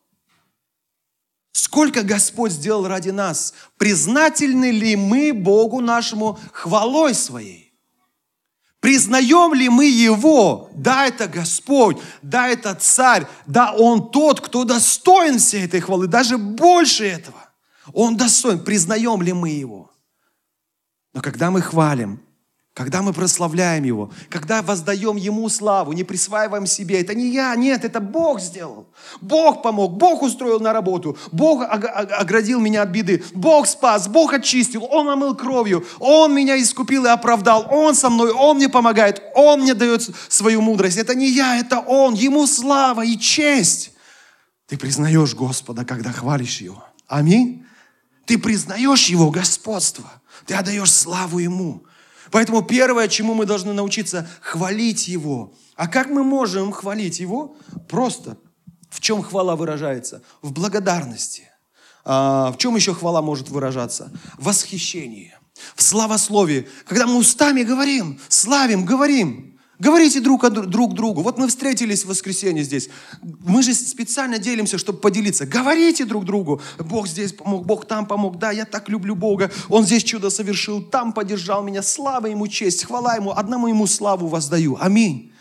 Сколько 1.52 2.02
Господь 2.02 2.52
сделал 2.52 2.86
ради 2.86 3.10
нас? 3.10 3.54
Признательны 3.76 4.70
ли 4.70 4.94
мы 4.94 5.32
Богу 5.32 5.80
нашему 5.80 6.38
хвалой 6.52 7.14
своей? 7.14 7.69
Признаем 8.80 9.52
ли 9.52 9.68
мы 9.68 9.84
Его? 9.84 10.70
Да, 10.74 11.06
это 11.06 11.28
Господь, 11.28 11.98
да, 12.22 12.48
это 12.48 12.74
Царь, 12.74 13.26
да, 13.46 13.72
Он 13.72 14.10
тот, 14.10 14.40
кто 14.40 14.64
достоин 14.64 15.38
всей 15.38 15.66
этой 15.66 15.80
хвалы, 15.80 16.06
даже 16.06 16.38
больше 16.38 17.04
этого. 17.04 17.50
Он 17.92 18.16
достоин. 18.16 18.64
Признаем 18.64 19.20
ли 19.20 19.32
мы 19.34 19.50
Его? 19.50 19.90
Но 21.12 21.20
когда 21.20 21.50
мы 21.50 21.60
хвалим, 21.60 22.22
когда 22.74 23.02
мы 23.02 23.12
прославляем 23.12 23.82
Его, 23.82 24.12
когда 24.28 24.62
воздаем 24.62 25.16
Ему 25.16 25.48
славу, 25.48 25.92
не 25.92 26.04
присваиваем 26.04 26.66
себе, 26.66 27.00
это 27.00 27.14
не 27.14 27.30
я, 27.30 27.54
нет, 27.56 27.84
это 27.84 28.00
Бог 28.00 28.40
сделал. 28.40 28.86
Бог 29.20 29.62
помог, 29.62 29.96
Бог 29.96 30.22
устроил 30.22 30.60
на 30.60 30.72
работу, 30.72 31.18
Бог 31.32 31.62
оградил 31.62 32.60
меня 32.60 32.82
от 32.82 32.90
беды, 32.90 33.24
Бог 33.34 33.66
спас, 33.66 34.06
Бог 34.06 34.32
очистил, 34.34 34.86
Он 34.88 35.08
омыл 35.08 35.34
кровью, 35.34 35.84
Он 35.98 36.32
меня 36.32 36.60
искупил 36.60 37.06
и 37.06 37.08
оправдал, 37.08 37.66
Он 37.70 37.94
со 37.94 38.08
мной, 38.08 38.30
Он 38.30 38.56
мне 38.56 38.68
помогает, 38.68 39.20
Он 39.34 39.62
мне 39.62 39.74
дает 39.74 40.08
свою 40.28 40.62
мудрость. 40.62 40.96
Это 40.96 41.16
не 41.16 41.28
я, 41.28 41.58
это 41.58 41.80
Он, 41.80 42.14
Ему 42.14 42.46
слава 42.46 43.04
и 43.04 43.18
честь. 43.18 43.92
Ты 44.68 44.78
признаешь 44.78 45.34
Господа, 45.34 45.84
когда 45.84 46.12
хвалишь 46.12 46.60
Его. 46.60 46.84
Аминь. 47.08 47.66
Ты 48.26 48.38
признаешь 48.38 49.06
Его 49.06 49.32
господство, 49.32 50.08
ты 50.46 50.54
отдаешь 50.54 50.92
славу 50.92 51.40
Ему. 51.40 51.84
Поэтому 52.30 52.62
первое, 52.62 53.08
чему 53.08 53.34
мы 53.34 53.46
должны 53.46 53.72
научиться, 53.72 54.28
хвалить 54.40 55.08
Его. 55.08 55.54
А 55.76 55.88
как 55.88 56.08
мы 56.08 56.22
можем 56.22 56.72
хвалить 56.72 57.20
Его? 57.20 57.56
Просто. 57.88 58.36
В 58.90 59.00
чем 59.00 59.22
хвала 59.22 59.56
выражается? 59.56 60.22
В 60.42 60.52
благодарности. 60.52 61.48
А, 62.04 62.52
в 62.52 62.58
чем 62.58 62.76
еще 62.76 62.94
хвала 62.94 63.22
может 63.22 63.48
выражаться? 63.48 64.12
В 64.38 64.44
восхищении, 64.44 65.34
в 65.74 65.82
славословии. 65.82 66.68
Когда 66.86 67.06
мы 67.06 67.16
устами 67.16 67.62
говорим, 67.62 68.20
славим, 68.28 68.84
говорим, 68.84 69.59
Говорите 69.80 70.20
друг, 70.20 70.46
друг 70.50 70.92
другу. 70.92 71.22
Вот 71.22 71.38
мы 71.38 71.48
встретились 71.48 72.04
в 72.04 72.08
воскресенье 72.08 72.62
здесь. 72.62 72.90
Мы 73.22 73.62
же 73.62 73.72
специально 73.72 74.38
делимся, 74.38 74.76
чтобы 74.76 74.98
поделиться. 74.98 75.46
Говорите 75.46 76.04
друг 76.04 76.26
другу. 76.26 76.60
Бог 76.78 77.08
здесь 77.08 77.32
помог, 77.32 77.64
Бог 77.64 77.86
там 77.86 78.04
помог. 78.04 78.38
Да, 78.38 78.50
я 78.50 78.66
так 78.66 78.90
люблю 78.90 79.14
Бога. 79.16 79.50
Он 79.70 79.86
здесь 79.86 80.04
чудо 80.04 80.28
совершил, 80.28 80.82
там 80.82 81.14
поддержал 81.14 81.62
меня. 81.62 81.82
Слава 81.82 82.26
Ему, 82.26 82.46
честь, 82.46 82.84
хвала 82.84 83.16
Ему. 83.16 83.32
Одному 83.32 83.68
Ему 83.68 83.86
славу 83.86 84.26
воздаю. 84.26 84.76
Аминь. 84.78 85.32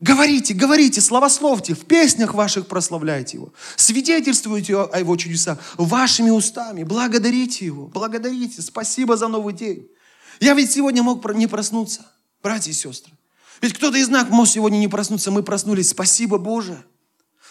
Говорите, 0.00 0.54
говорите, 0.54 1.02
славословьте, 1.02 1.74
в 1.74 1.84
песнях 1.84 2.32
ваших 2.32 2.68
прославляйте 2.68 3.36
Его. 3.36 3.52
Свидетельствуйте 3.76 4.74
о 4.76 4.98
Его 4.98 5.16
чудесах 5.16 5.58
вашими 5.76 6.30
устами. 6.30 6.82
Благодарите 6.82 7.66
Его, 7.66 7.88
благодарите. 7.88 8.62
Спасибо 8.62 9.18
за 9.18 9.28
новый 9.28 9.52
день. 9.52 9.86
Я 10.40 10.54
ведь 10.54 10.70
сегодня 10.70 11.02
мог 11.02 11.22
не 11.34 11.46
проснуться, 11.46 12.06
братья 12.42 12.70
и 12.70 12.74
сестры. 12.74 13.15
Ведь 13.60 13.74
кто-то 13.74 13.96
из 13.96 14.08
нас 14.08 14.28
может 14.28 14.54
сегодня 14.54 14.78
не 14.78 14.88
проснуться, 14.88 15.30
мы 15.30 15.42
проснулись. 15.42 15.90
Спасибо, 15.90 16.38
Боже. 16.38 16.84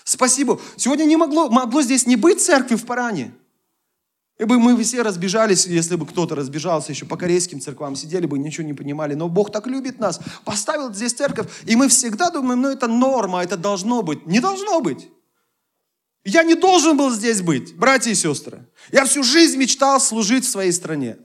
Спасибо. 0.04 0.60
Сегодня 0.76 1.06
не 1.06 1.18
могло, 1.18 1.50
могло 1.50 1.82
здесь 1.82 2.06
не 2.06 2.16
быть 2.16 2.42
церкви 2.42 2.76
в 2.76 2.86
Паране. 2.86 3.34
И 4.38 4.44
бы 4.44 4.60
мы 4.60 4.82
все 4.84 5.02
разбежались, 5.02 5.66
если 5.66 5.96
бы 5.96 6.06
кто-то 6.06 6.36
разбежался 6.36 6.92
еще 6.92 7.06
по 7.06 7.16
корейским 7.16 7.62
церквам, 7.62 7.96
сидели 7.96 8.26
бы, 8.26 8.38
ничего 8.38 8.68
не 8.68 8.74
понимали. 8.74 9.14
Но 9.14 9.30
Бог 9.30 9.52
так 9.52 9.66
любит 9.66 10.00
нас, 10.00 10.20
поставил 10.44 10.94
здесь 10.94 11.14
церковь, 11.14 11.48
и 11.66 11.76
мы 11.78 11.88
всегда 11.88 12.30
думаем, 12.30 12.62
ну 12.62 12.70
это 12.70 12.88
норма, 12.88 13.44
это 13.44 13.56
должно 13.56 14.02
быть. 14.02 14.26
Не 14.26 14.42
должно 14.42 14.82
быть. 14.82 15.10
Я 16.26 16.44
не 16.44 16.56
должен 16.56 16.98
был 16.98 17.12
здесь 17.12 17.42
быть, 17.42 17.78
братья 17.78 18.12
и 18.12 18.16
сестры. 18.16 18.68
Я 18.92 19.06
всю 19.06 19.24
жизнь 19.24 19.58
мечтал 19.58 20.02
служить 20.02 20.44
в 20.44 20.50
своей 20.50 20.72
стране. 20.72 21.18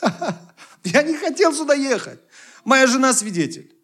Я 0.84 1.02
не 1.02 1.14
хотел 1.14 1.52
сюда 1.52 1.74
ехать. 1.74 2.20
Моя 2.64 2.86
жена 2.86 3.12
свидетель. 3.12 3.75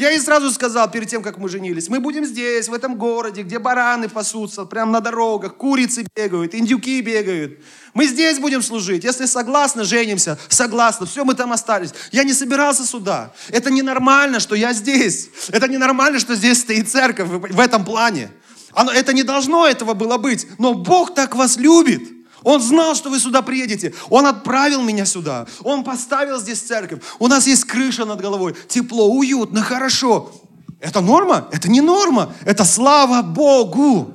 Я 0.00 0.08
ей 0.08 0.18
сразу 0.18 0.50
сказал, 0.50 0.90
перед 0.90 1.10
тем, 1.10 1.22
как 1.22 1.36
мы 1.36 1.50
женились, 1.50 1.90
мы 1.90 2.00
будем 2.00 2.24
здесь, 2.24 2.68
в 2.68 2.72
этом 2.72 2.96
городе, 2.96 3.42
где 3.42 3.58
бараны 3.58 4.08
пасутся, 4.08 4.64
прямо 4.64 4.92
на 4.92 5.00
дорогах, 5.00 5.56
курицы 5.56 6.06
бегают, 6.16 6.54
индюки 6.54 7.02
бегают. 7.02 7.58
Мы 7.92 8.06
здесь 8.06 8.38
будем 8.38 8.62
служить. 8.62 9.04
Если 9.04 9.26
согласны, 9.26 9.84
женимся. 9.84 10.38
Согласны. 10.48 11.06
Все, 11.06 11.22
мы 11.22 11.34
там 11.34 11.52
остались. 11.52 11.90
Я 12.12 12.24
не 12.24 12.32
собирался 12.32 12.86
сюда. 12.86 13.34
Это 13.50 13.70
ненормально, 13.70 14.40
что 14.40 14.54
я 14.54 14.72
здесь. 14.72 15.28
Это 15.48 15.68
ненормально, 15.68 16.18
что 16.18 16.34
здесь 16.34 16.60
стоит 16.60 16.88
церковь 16.88 17.28
в 17.28 17.60
этом 17.60 17.84
плане. 17.84 18.30
Оно, 18.72 18.92
это 18.92 19.12
не 19.12 19.22
должно 19.22 19.66
этого 19.66 19.92
было 19.92 20.16
быть. 20.16 20.46
Но 20.56 20.72
Бог 20.72 21.14
так 21.14 21.34
вас 21.34 21.58
любит. 21.58 22.19
Он 22.42 22.60
знал, 22.60 22.94
что 22.94 23.10
вы 23.10 23.18
сюда 23.18 23.42
приедете. 23.42 23.94
Он 24.08 24.26
отправил 24.26 24.82
меня 24.82 25.04
сюда. 25.04 25.46
Он 25.62 25.84
поставил 25.84 26.38
здесь 26.40 26.60
церковь. 26.60 27.00
У 27.18 27.28
нас 27.28 27.46
есть 27.46 27.64
крыша 27.64 28.04
над 28.04 28.20
головой. 28.20 28.54
Тепло, 28.68 29.08
уютно, 29.08 29.62
хорошо. 29.62 30.32
Это 30.80 31.00
норма? 31.00 31.48
Это 31.52 31.70
не 31.70 31.80
норма. 31.80 32.32
Это 32.44 32.64
слава 32.64 33.22
Богу. 33.22 34.14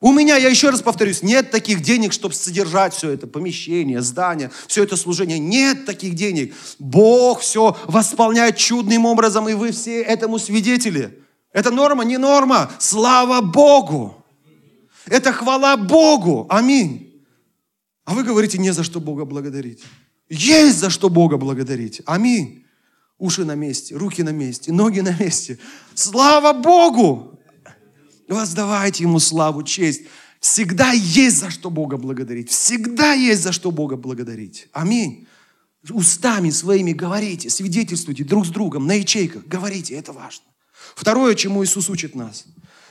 У 0.00 0.12
меня, 0.12 0.36
я 0.36 0.50
еще 0.50 0.68
раз 0.68 0.82
повторюсь, 0.82 1.22
нет 1.22 1.50
таких 1.50 1.80
денег, 1.80 2.12
чтобы 2.12 2.34
содержать 2.34 2.92
все 2.92 3.10
это 3.10 3.26
помещение, 3.26 4.02
здание, 4.02 4.50
все 4.66 4.82
это 4.82 4.96
служение. 4.96 5.38
Нет 5.38 5.86
таких 5.86 6.14
денег. 6.14 6.54
Бог 6.78 7.40
все 7.40 7.74
восполняет 7.86 8.58
чудным 8.58 9.06
образом, 9.06 9.48
и 9.48 9.54
вы 9.54 9.72
все 9.72 10.02
этому 10.02 10.38
свидетели. 10.38 11.18
Это 11.52 11.70
норма, 11.70 12.04
не 12.04 12.18
норма. 12.18 12.70
Слава 12.78 13.40
Богу. 13.40 14.23
Это 15.06 15.32
хвала 15.32 15.76
Богу. 15.76 16.46
Аминь. 16.48 17.22
А 18.04 18.14
вы 18.14 18.22
говорите, 18.22 18.58
не 18.58 18.72
за 18.72 18.84
что 18.84 19.00
Бога 19.00 19.24
благодарить. 19.24 19.82
Есть 20.28 20.78
за 20.78 20.90
что 20.90 21.08
Бога 21.08 21.36
благодарить. 21.36 22.02
Аминь. 22.06 22.64
Уши 23.18 23.44
на 23.44 23.54
месте, 23.54 23.96
руки 23.96 24.22
на 24.22 24.30
месте, 24.30 24.72
ноги 24.72 25.00
на 25.00 25.16
месте. 25.16 25.58
Слава 25.94 26.52
Богу! 26.52 27.38
Воздавайте 28.28 29.04
Ему 29.04 29.20
славу, 29.20 29.62
честь. 29.62 30.02
Всегда 30.40 30.92
есть 30.92 31.38
за 31.38 31.50
что 31.50 31.70
Бога 31.70 31.96
благодарить. 31.96 32.50
Всегда 32.50 33.12
есть 33.12 33.42
за 33.42 33.52
что 33.52 33.70
Бога 33.70 33.96
благодарить. 33.96 34.68
Аминь. 34.72 35.26
Устами 35.90 36.50
своими 36.50 36.92
говорите, 36.92 37.50
свидетельствуйте 37.50 38.24
друг 38.24 38.46
с 38.46 38.48
другом 38.50 38.86
на 38.86 38.92
ячейках. 38.92 39.46
Говорите, 39.46 39.94
это 39.94 40.12
важно. 40.12 40.44
Второе, 40.94 41.34
чему 41.34 41.64
Иисус 41.64 41.88
учит 41.88 42.14
нас. 42.14 42.44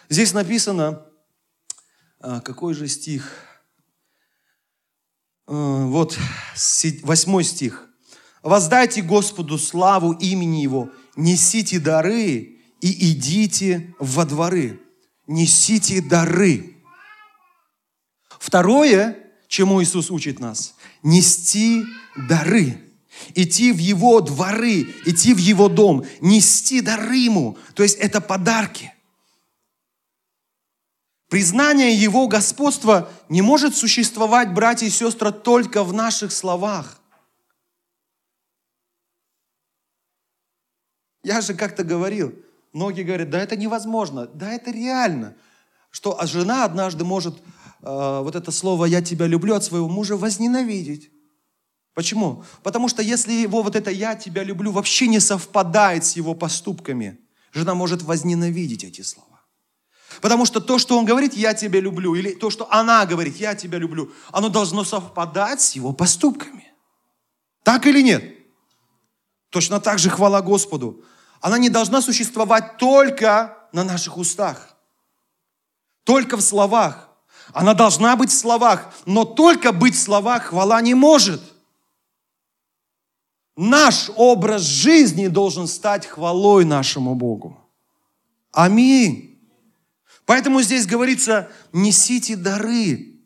Здесь 0.09 0.33
написано, 0.33 1.03
какой 2.41 2.73
же 2.73 2.87
стих? 2.87 3.31
А, 5.47 5.85
вот, 5.85 6.17
восьмой 7.03 7.43
стих. 7.43 7.89
«Воздайте 8.41 9.01
Господу 9.01 9.57
славу 9.57 10.11
имени 10.11 10.61
Его, 10.61 10.91
несите 11.15 11.79
дары 11.79 12.59
и 12.81 13.11
идите 13.11 13.95
во 13.99 14.25
дворы» 14.25 14.83
несите 15.27 16.01
дары. 16.01 16.75
Второе, 18.39 19.17
чему 19.47 19.81
Иисус 19.81 20.11
учит 20.11 20.39
нас, 20.39 20.75
нести 21.01 21.83
дары. 22.15 22.79
Идти 23.35 23.71
в 23.71 23.77
Его 23.77 24.21
дворы, 24.21 24.87
идти 25.05 25.33
в 25.33 25.37
Его 25.37 25.69
дом, 25.69 26.03
нести 26.19 26.81
дары 26.81 27.15
Ему. 27.15 27.57
То 27.75 27.83
есть 27.83 27.97
это 27.97 28.19
подарки. 28.19 28.93
Признание 31.33 31.95
Его 31.95 32.27
господства 32.27 33.09
не 33.27 33.41
может 33.41 33.75
существовать, 33.75 34.53
братья 34.53 34.85
и 34.85 34.91
сестры, 34.91 35.31
только 35.31 35.83
в 35.83 35.91
наших 35.91 36.31
словах. 36.31 37.01
Я 41.23 41.41
же 41.41 41.55
как-то 41.55 41.83
говорил, 41.83 42.35
Многие 42.71 43.01
говорят, 43.01 43.31
да 43.31 43.39
это 43.39 43.55
невозможно, 43.55 44.27
да 44.27 44.51
это 44.51 44.69
реально. 44.69 45.33
Что 45.89 46.21
а 46.21 46.27
жена 46.27 46.65
однажды 46.65 47.03
может 47.03 47.35
э, 47.35 47.41
вот 47.81 48.35
это 48.35 48.51
слово 48.51 48.85
«я 48.85 49.01
тебя 49.01 49.25
люблю» 49.25 49.55
от 49.55 49.63
своего 49.63 49.89
мужа 49.89 50.15
возненавидеть. 50.15 51.09
Почему? 51.95 52.43
Потому 52.61 52.87
что 52.89 53.01
если 53.01 53.31
его 53.31 53.63
вот 53.63 53.75
это 53.75 53.89
«я 53.89 54.13
тебя 54.13 54.43
люблю» 54.43 54.71
вообще 54.71 55.07
не 55.07 55.19
совпадает 55.19 56.05
с 56.05 56.15
его 56.15 56.35
поступками, 56.35 57.17
жена 57.53 57.73
может 57.73 58.03
возненавидеть 58.03 58.83
эти 58.83 59.01
слова. 59.01 59.32
Потому 60.21 60.45
что 60.45 60.59
то, 60.59 60.77
что 60.77 60.97
он 60.97 61.05
говорит 61.05 61.33
«я 61.33 61.53
тебя 61.53 61.79
люблю», 61.79 62.15
или 62.15 62.33
то, 62.33 62.49
что 62.49 62.71
она 62.71 63.05
говорит 63.05 63.37
«я 63.37 63.55
тебя 63.55 63.77
люблю», 63.77 64.11
оно 64.31 64.49
должно 64.49 64.83
совпадать 64.83 65.61
с 65.61 65.73
его 65.73 65.93
поступками. 65.93 66.71
Так 67.63 67.85
или 67.85 68.01
нет? 68.01 68.23
Точно 69.49 69.79
так 69.79 69.99
же 69.99 70.09
хвала 70.09 70.41
Господу 70.41 71.03
она 71.43 71.57
не 71.57 71.67
должна 71.67 72.01
существовать 72.01 72.77
только 72.77 73.57
на 73.73 73.83
наших 73.83 74.15
устах, 74.17 74.77
только 76.05 76.37
в 76.37 76.41
словах. 76.41 77.09
Она 77.51 77.73
должна 77.73 78.15
быть 78.15 78.29
в 78.29 78.37
словах, 78.37 78.93
но 79.05 79.25
только 79.25 79.73
быть 79.73 79.93
в 79.93 80.01
словах 80.01 80.45
хвала 80.45 80.79
не 80.79 80.93
может. 80.93 81.41
Наш 83.57 84.09
образ 84.15 84.61
жизни 84.61 85.27
должен 85.27 85.67
стать 85.67 86.07
хвалой 86.07 86.63
нашему 86.63 87.13
Богу. 87.13 87.59
Аминь. 88.53 89.32
Поэтому 90.25 90.61
здесь 90.61 90.85
говорится, 90.85 91.51
несите 91.73 92.35
дары. 92.35 93.19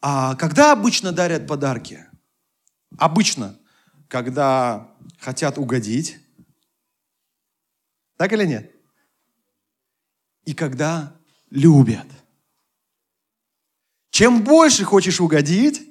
А 0.00 0.36
когда 0.36 0.72
обычно 0.72 1.12
дарят 1.12 1.46
подарки? 1.46 2.06
Обычно, 2.98 3.58
когда 4.08 4.94
хотят 5.18 5.58
угодить, 5.58 6.18
так 8.16 8.32
или 8.32 8.46
нет? 8.46 8.72
И 10.44 10.54
когда 10.54 11.16
любят. 11.50 12.06
Чем 14.10 14.44
больше 14.44 14.84
хочешь 14.84 15.20
угодить, 15.20 15.90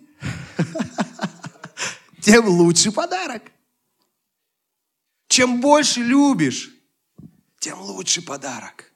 тем 2.21 2.47
лучше 2.47 2.91
подарок. 2.91 3.51
Чем 5.27 5.59
больше 5.59 5.99
любишь, 5.99 6.71
тем 7.59 7.79
лучше 7.81 8.21
подарок. 8.21 8.91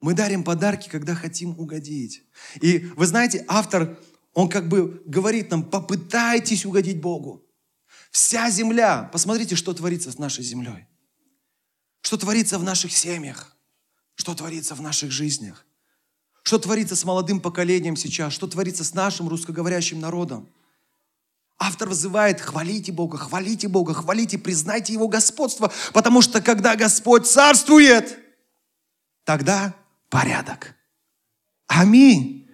Мы 0.00 0.14
дарим 0.14 0.44
подарки, 0.44 0.88
когда 0.88 1.14
хотим 1.14 1.58
угодить. 1.58 2.22
И 2.60 2.78
вы 2.96 3.06
знаете, 3.06 3.44
автор, 3.48 3.98
он 4.32 4.48
как 4.48 4.68
бы 4.68 5.02
говорит 5.04 5.50
нам, 5.50 5.62
попытайтесь 5.62 6.64
угодить 6.64 7.00
Богу. 7.00 7.44
Вся 8.10 8.50
земля, 8.50 9.08
посмотрите, 9.12 9.56
что 9.56 9.74
творится 9.74 10.10
с 10.10 10.18
нашей 10.18 10.42
землей. 10.42 10.86
Что 12.00 12.16
творится 12.16 12.58
в 12.58 12.62
наших 12.62 12.92
семьях? 12.92 13.56
Что 14.14 14.34
творится 14.34 14.74
в 14.74 14.80
наших 14.80 15.10
жизнях? 15.10 15.66
Что 16.42 16.58
творится 16.58 16.96
с 16.96 17.04
молодым 17.04 17.40
поколением 17.40 17.96
сейчас? 17.96 18.32
Что 18.32 18.46
творится 18.46 18.84
с 18.84 18.94
нашим 18.94 19.28
русскоговорящим 19.28 20.00
народом? 20.00 20.48
Автор 21.58 21.90
вызывает, 21.90 22.40
хвалите 22.40 22.90
Бога, 22.90 23.18
хвалите 23.18 23.68
Бога, 23.68 23.92
хвалите, 23.92 24.38
признайте 24.38 24.94
Его 24.94 25.08
господство, 25.08 25.70
потому 25.92 26.22
что 26.22 26.40
когда 26.40 26.74
Господь 26.74 27.26
царствует, 27.26 28.18
тогда 29.24 29.74
порядок. 30.10 30.74
Аминь. 31.66 32.50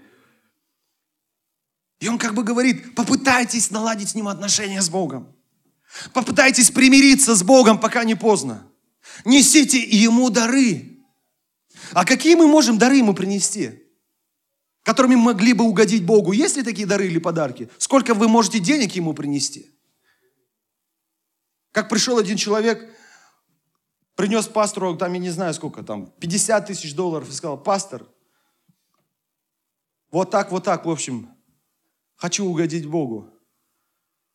И 1.98 2.08
он 2.08 2.18
как 2.18 2.34
бы 2.34 2.44
говорит, 2.44 2.94
попытайтесь 2.94 3.70
наладить 3.70 4.10
с 4.10 4.14
Ним 4.14 4.28
отношения 4.28 4.82
с 4.82 4.88
Богом. 4.88 5.34
Попытайтесь 6.12 6.70
примириться 6.70 7.34
с 7.34 7.42
Богом, 7.42 7.80
пока 7.80 8.04
не 8.04 8.14
поздно. 8.14 8.70
Несите 9.24 9.80
ему 9.80 10.30
дары. 10.30 10.98
А 11.92 12.04
какие 12.04 12.34
мы 12.34 12.46
можем 12.46 12.78
дары 12.78 12.96
ему 12.96 13.14
принести? 13.14 13.82
Которыми 14.82 15.14
могли 15.14 15.52
бы 15.52 15.64
угодить 15.64 16.04
Богу. 16.04 16.32
Есть 16.32 16.56
ли 16.56 16.62
такие 16.62 16.86
дары 16.86 17.06
или 17.06 17.18
подарки? 17.18 17.70
Сколько 17.78 18.14
вы 18.14 18.28
можете 18.28 18.58
денег 18.58 18.92
ему 18.92 19.14
принести? 19.14 19.70
Как 21.72 21.88
пришел 21.88 22.18
один 22.18 22.36
человек, 22.36 22.95
принес 24.16 24.48
пастору, 24.48 24.96
там, 24.96 25.12
я 25.12 25.18
не 25.20 25.30
знаю 25.30 25.54
сколько, 25.54 25.84
там, 25.84 26.06
50 26.18 26.66
тысяч 26.66 26.94
долларов, 26.94 27.28
и 27.28 27.32
сказал, 27.32 27.56
пастор, 27.56 28.04
вот 30.10 30.30
так, 30.30 30.50
вот 30.50 30.64
так, 30.64 30.86
в 30.86 30.90
общем, 30.90 31.28
хочу 32.16 32.44
угодить 32.46 32.86
Богу. 32.86 33.30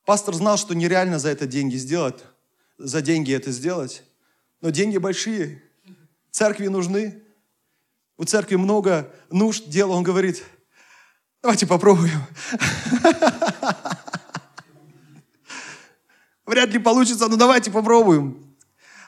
Пастор 0.05 0.35
знал, 0.35 0.57
что 0.57 0.73
нереально 0.75 1.19
за 1.19 1.29
это 1.29 1.47
деньги 1.47 1.75
сделать, 1.75 2.23
за 2.77 3.01
деньги 3.01 3.33
это 3.33 3.51
сделать. 3.51 4.03
Но 4.61 4.69
деньги 4.69 4.97
большие, 4.97 5.63
церкви 6.29 6.67
нужны. 6.67 7.23
У 8.17 8.23
церкви 8.25 8.55
много 8.57 9.11
нужд, 9.31 9.67
дел. 9.67 9.91
Он 9.91 10.03
говорит, 10.03 10.43
давайте 11.41 11.65
попробуем. 11.65 12.21
Вряд 16.45 16.69
ли 16.69 16.77
получится, 16.79 17.27
но 17.27 17.37
давайте 17.37 17.71
попробуем. 17.71 18.50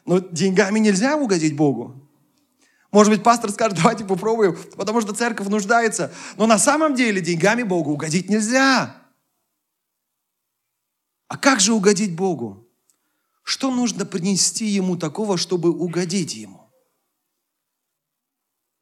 Но 0.06 0.20
деньгами 0.20 0.80
нельзя 0.80 1.16
угодить 1.18 1.56
Богу. 1.56 1.96
Может 2.92 3.12
быть, 3.12 3.24
пастор 3.24 3.52
скажет, 3.52 3.78
давайте 3.78 4.06
попробуем, 4.06 4.58
потому 4.76 5.02
что 5.02 5.14
церковь 5.14 5.48
нуждается. 5.48 6.14
Но 6.38 6.46
на 6.46 6.60
самом 6.60 6.94
деле 6.94 7.22
деньгами 7.22 7.64
Богу 7.64 7.92
угодить 7.92 8.30
нельзя. 8.30 8.96
А 11.28 11.38
как 11.38 11.60
же 11.60 11.74
угодить 11.74 12.16
Богу? 12.16 12.68
Что 13.44 13.72
нужно 13.72 14.06
принести 14.06 14.66
ему 14.66 14.96
такого, 14.96 15.38
чтобы 15.38 15.72
угодить 15.72 16.36
ему? 16.36 16.72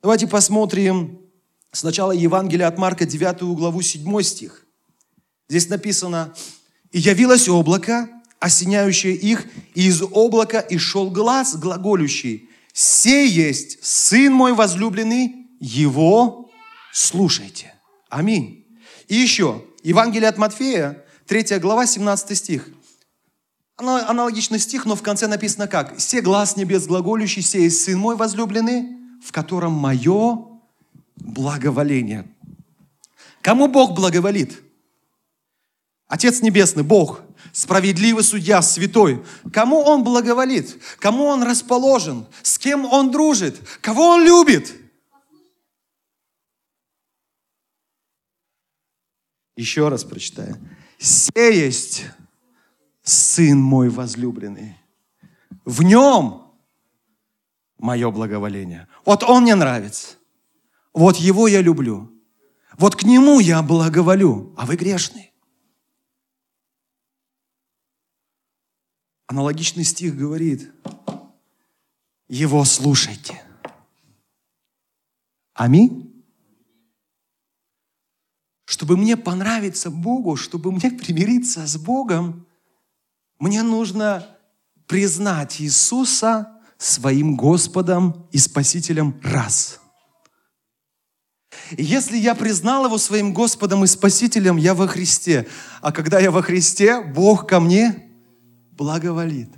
Давайте 0.01 0.27
посмотрим 0.27 1.21
сначала 1.71 2.11
Евангелие 2.11 2.67
от 2.67 2.77
Марка, 2.77 3.05
9 3.05 3.43
главу, 3.55 3.81
7 3.81 4.21
стих. 4.23 4.65
Здесь 5.47 5.69
написано, 5.69 6.33
«И 6.91 6.99
явилось 6.99 7.47
облако, 7.47 8.09
осеняющее 8.41 9.13
их, 9.13 9.45
и 9.75 9.87
из 9.87 10.01
облака 10.01 10.59
и 10.59 10.77
шел 10.77 11.09
глаз 11.09 11.55
глаголющий, 11.55 12.49
«Сей 12.73 13.29
есть 13.29 13.83
Сын 13.85 14.33
мой 14.33 14.53
возлюбленный, 14.53 15.47
Его 15.59 16.49
слушайте. 16.91 17.73
Аминь. 18.09 18.65
И 19.07 19.15
еще, 19.15 19.63
Евангелие 19.83 20.27
от 20.27 20.37
Матфея, 20.37 21.05
3 21.27 21.59
глава, 21.59 21.85
17 21.85 22.37
стих. 22.37 22.69
Аналогичный 23.77 24.59
стих, 24.59 24.85
но 24.85 24.95
в 24.95 25.01
конце 25.01 25.27
написано 25.27 25.67
как? 25.67 25.97
«Все 25.97 26.21
глаз 26.21 26.57
небес 26.57 26.87
глаголющий, 26.87 27.41
сей 27.41 27.63
есть 27.63 27.83
Сын 27.83 27.97
мой 27.97 28.15
возлюбленный, 28.15 28.97
в 29.23 29.31
котором 29.31 29.73
мое 29.73 30.45
благоволение». 31.15 32.27
Кому 33.41 33.67
Бог 33.67 33.95
благоволит? 33.95 34.61
Отец 36.07 36.41
Небесный, 36.41 36.83
Бог, 36.83 37.21
справедливый 37.51 38.23
судья, 38.23 38.61
святой. 38.61 39.23
Кому 39.53 39.81
Он 39.81 40.03
благоволит? 40.03 40.81
Кому 40.99 41.25
Он 41.25 41.43
расположен? 41.43 42.25
С 42.41 42.57
кем 42.57 42.85
Он 42.85 43.11
дружит? 43.11 43.59
Кого 43.81 44.15
Он 44.15 44.23
любит? 44.23 44.75
Еще 49.55 49.89
раз 49.89 50.03
прочитаю. 50.03 50.57
«Се 50.97 51.31
есть 51.35 52.05
Сын 53.03 53.59
мой 53.59 53.89
возлюбленный. 53.89 54.77
В 55.65 55.81
нем 55.83 56.53
мое 57.77 58.11
благоволение. 58.11 58.87
Вот 59.05 59.23
он 59.23 59.43
мне 59.43 59.55
нравится. 59.55 60.15
Вот 60.93 61.17
его 61.17 61.47
я 61.47 61.61
люблю. 61.61 62.11
Вот 62.77 62.95
к 62.95 63.03
нему 63.03 63.39
я 63.39 63.61
благоволю. 63.61 64.53
А 64.57 64.65
вы 64.65 64.75
грешные. 64.75 65.30
Аналогичный 69.31 69.85
стих 69.85 70.17
говорит, 70.17 70.69
его 72.27 72.65
слушайте. 72.65 73.41
Аминь. 75.53 76.21
Чтобы 78.65 78.97
мне 78.97 79.15
понравиться 79.15 79.89
Богу, 79.89 80.35
чтобы 80.35 80.73
мне 80.73 80.91
примириться 81.01 81.65
с 81.65 81.77
Богом, 81.77 82.45
мне 83.39 83.63
нужно 83.63 84.27
признать 84.85 85.61
Иисуса 85.61 86.51
своим 86.77 87.37
Господом 87.37 88.27
и 88.33 88.37
Спасителем 88.37 89.17
раз. 89.23 89.79
Если 91.77 92.17
я 92.17 92.35
признал 92.35 92.83
Его 92.83 92.97
своим 92.97 93.33
Господом 93.33 93.85
и 93.85 93.87
Спасителем, 93.87 94.57
я 94.57 94.73
во 94.73 94.89
Христе. 94.89 95.47
А 95.79 95.93
когда 95.93 96.19
я 96.19 96.31
во 96.31 96.41
Христе, 96.41 96.99
Бог 96.99 97.47
ко 97.47 97.61
мне 97.61 98.10
благоволит. 98.81 99.51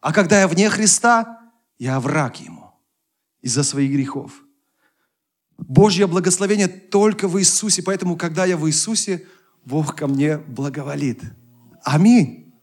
А 0.00 0.12
когда 0.12 0.40
я 0.40 0.46
вне 0.46 0.70
Христа, 0.70 1.52
я 1.76 1.98
враг 1.98 2.40
Ему 2.40 2.72
из-за 3.40 3.64
своих 3.64 3.90
грехов. 3.90 4.44
Божье 5.58 6.06
благословение 6.06 6.68
только 6.68 7.26
в 7.26 7.36
Иисусе, 7.40 7.82
поэтому, 7.82 8.16
когда 8.16 8.44
я 8.44 8.56
в 8.56 8.68
Иисусе, 8.68 9.26
Бог 9.64 9.96
ко 9.96 10.06
мне 10.06 10.38
благоволит. 10.38 11.20
Аминь. 11.82 12.54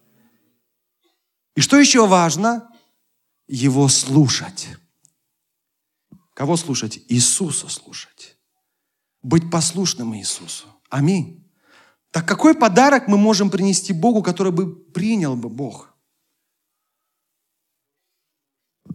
И 1.58 1.62
что 1.62 1.78
еще 1.78 2.08
важно? 2.08 2.72
Его 3.50 3.90
слушать. 3.90 4.70
Кого 6.34 6.56
слушать? 6.56 7.04
Иисуса 7.10 7.68
слушать. 7.68 8.38
Быть 9.22 9.52
послушным 9.52 10.16
Иисусу. 10.16 10.68
Аминь. 10.90 11.47
Так 12.12 12.28
какой 12.28 12.56
подарок 12.56 13.08
мы 13.08 13.18
можем 13.18 13.50
принести 13.50 13.94
Богу, 13.94 14.24
который 14.24 14.52
бы 14.52 14.76
принял 14.76 15.36
бы 15.36 15.50
Бог? 15.50 15.94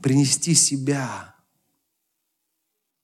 Принести 0.02 0.54
себя 0.54 1.34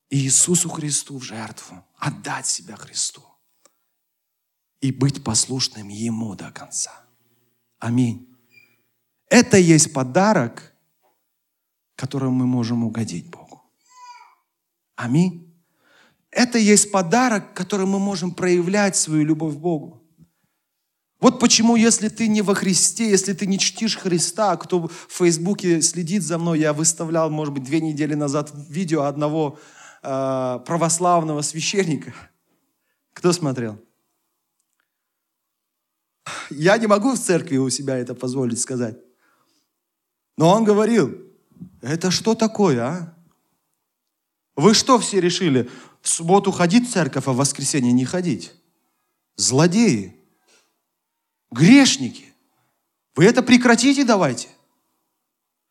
Иисусу 0.09 0.69
Христу 0.69 1.17
в 1.17 1.23
жертву, 1.23 1.85
отдать 1.95 2.47
себя 2.47 2.75
Христу 2.75 3.23
и 4.81 4.91
быть 4.91 5.23
послушным 5.23 5.89
Ему 5.89 6.35
до 6.35 6.51
конца. 6.51 7.05
Аминь. 7.77 8.35
Это 9.27 9.57
есть 9.57 9.93
подарок, 9.93 10.73
которым 11.95 12.33
мы 12.33 12.47
можем 12.47 12.83
угодить 12.83 13.29
Богу. 13.29 13.61
Аминь. 14.95 15.45
Это 16.31 16.57
есть 16.57 16.91
подарок, 16.91 17.53
которым 17.53 17.89
мы 17.89 17.99
можем 17.99 18.31
проявлять 18.31 18.95
свою 18.95 19.23
любовь 19.23 19.55
к 19.55 19.59
Богу. 19.59 19.98
Вот 21.19 21.39
почему, 21.39 21.75
если 21.75 22.07
ты 22.07 22.29
не 22.29 22.41
во 22.41 22.55
Христе, 22.55 23.09
если 23.09 23.33
ты 23.33 23.45
не 23.45 23.59
чтишь 23.59 23.97
Христа, 23.97 24.55
кто 24.55 24.87
в 24.87 24.91
Фейсбуке 25.09 25.81
следит 25.81 26.23
за 26.23 26.37
мной, 26.37 26.59
я 26.59 26.71
выставлял, 26.71 27.29
может 27.29 27.53
быть, 27.53 27.63
две 27.63 27.81
недели 27.81 28.13
назад 28.13 28.51
видео 28.69 29.03
одного 29.03 29.59
э, 30.01 30.59
православного 30.65 31.41
священника. 31.41 32.13
Кто 33.13 33.33
смотрел? 33.33 33.77
Я 36.49 36.77
не 36.77 36.87
могу 36.87 37.13
в 37.13 37.19
церкви 37.19 37.57
у 37.57 37.69
себя 37.69 37.97
это 37.97 38.15
позволить 38.15 38.59
сказать. 38.59 38.97
Но 40.37 40.49
он 40.51 40.63
говорил, 40.63 41.17
это 41.81 42.11
что 42.11 42.33
такое, 42.33 42.81
а? 42.81 43.17
Вы 44.55 44.73
что 44.73 44.99
все 44.99 45.19
решили? 45.19 45.69
В 46.01 46.07
субботу 46.07 46.51
ходить 46.51 46.89
в 46.89 46.93
церковь, 46.93 47.27
а 47.27 47.33
в 47.33 47.37
воскресенье 47.37 47.91
не 47.91 48.05
ходить? 48.05 48.53
Злодеи. 49.35 50.18
Грешники. 51.51 52.33
Вы 53.15 53.25
это 53.25 53.41
прекратите 53.41 54.03
давайте. 54.03 54.47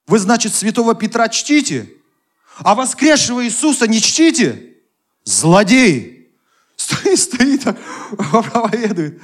Вы, 0.07 0.19
значит, 0.19 0.55
святого 0.55 0.95
Петра 0.95 1.29
чтите, 1.29 1.93
а 2.59 2.75
воскресшего 2.75 3.45
Иисуса 3.45 3.87
не 3.87 4.01
чтите? 4.01 4.77
Злодеи. 5.25 6.31
Стоит, 6.77 7.19
стоит, 7.19 7.63
проповедует. 8.31 9.21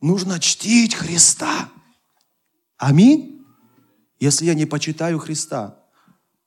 Нужно 0.00 0.38
чтить 0.38 0.94
Христа. 0.94 1.70
Аминь 2.76 3.40
если 4.20 4.44
я 4.44 4.54
не 4.54 4.66
почитаю 4.66 5.18
Христа. 5.18 5.78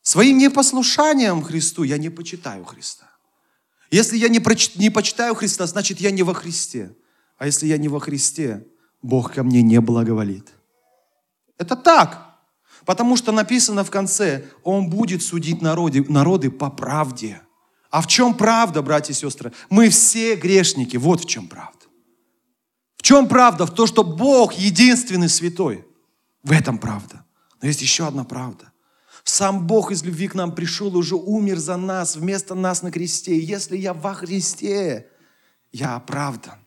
Своим 0.04 0.38
непослушанием 0.38 1.42
Христу 1.44 1.84
я 1.84 1.98
не 1.98 2.10
почитаю 2.10 2.64
Христа. 2.64 3.10
Если 3.90 4.18
я 4.18 4.30
не, 4.30 4.40
проч... 4.40 4.76
не 4.76 4.90
почитаю 4.90 5.36
Христа, 5.36 5.66
значит, 5.66 6.00
я 6.00 6.12
не 6.12 6.24
во 6.24 6.34
Христе. 6.34 6.96
А 7.44 7.46
если 7.46 7.68
я 7.68 7.78
не 7.78 7.90
во 7.90 8.00
Христе, 8.00 8.66
Бог 9.02 9.34
ко 9.34 9.44
мне 9.44 9.62
не 9.62 9.82
благоволит. 9.82 10.54
Это 11.58 11.76
так. 11.76 12.38
Потому 12.86 13.18
что 13.18 13.34
написано 13.34 13.84
в 13.84 13.92
конце, 13.92 14.46
Он 14.64 14.90
будет 14.90 15.22
судить 15.22 15.62
народы, 15.62 16.06
народы 16.08 16.50
по 16.50 16.70
правде. 16.70 17.42
А 17.90 18.00
в 18.00 18.08
чем 18.08 18.34
правда, 18.34 18.82
братья 18.82 19.12
и 19.12 19.16
сестры? 19.18 19.52
Мы 19.70 19.90
все 19.90 20.38
грешники. 20.38 20.96
Вот 20.96 21.26
в 21.26 21.28
чем 21.28 21.50
правда. 21.50 21.86
В 22.96 23.02
чем 23.02 23.28
правда? 23.28 23.66
В 23.66 23.74
том, 23.74 23.88
что 23.88 24.06
Бог 24.06 24.54
единственный 24.54 25.28
святой. 25.28 25.86
В 26.44 26.52
этом 26.54 26.78
правда. 26.78 27.26
Но 27.62 27.68
есть 27.68 27.82
еще 27.82 28.08
одна 28.08 28.24
правда. 28.24 28.72
Сам 29.26 29.68
Бог 29.68 29.92
из 29.92 30.02
любви 30.04 30.30
к 30.30 30.36
нам 30.36 30.56
пришел 30.56 30.96
уже 30.96 31.16
умер 31.16 31.58
за 31.58 31.76
нас, 31.76 32.16
вместо 32.16 32.56
нас 32.56 32.84
на 32.84 32.90
кресте. 32.90 33.38
Если 33.38 33.76
я 33.76 33.94
во 33.94 34.14
Христе, 34.14 35.10
я 35.74 35.98
оправдан, 35.98 36.63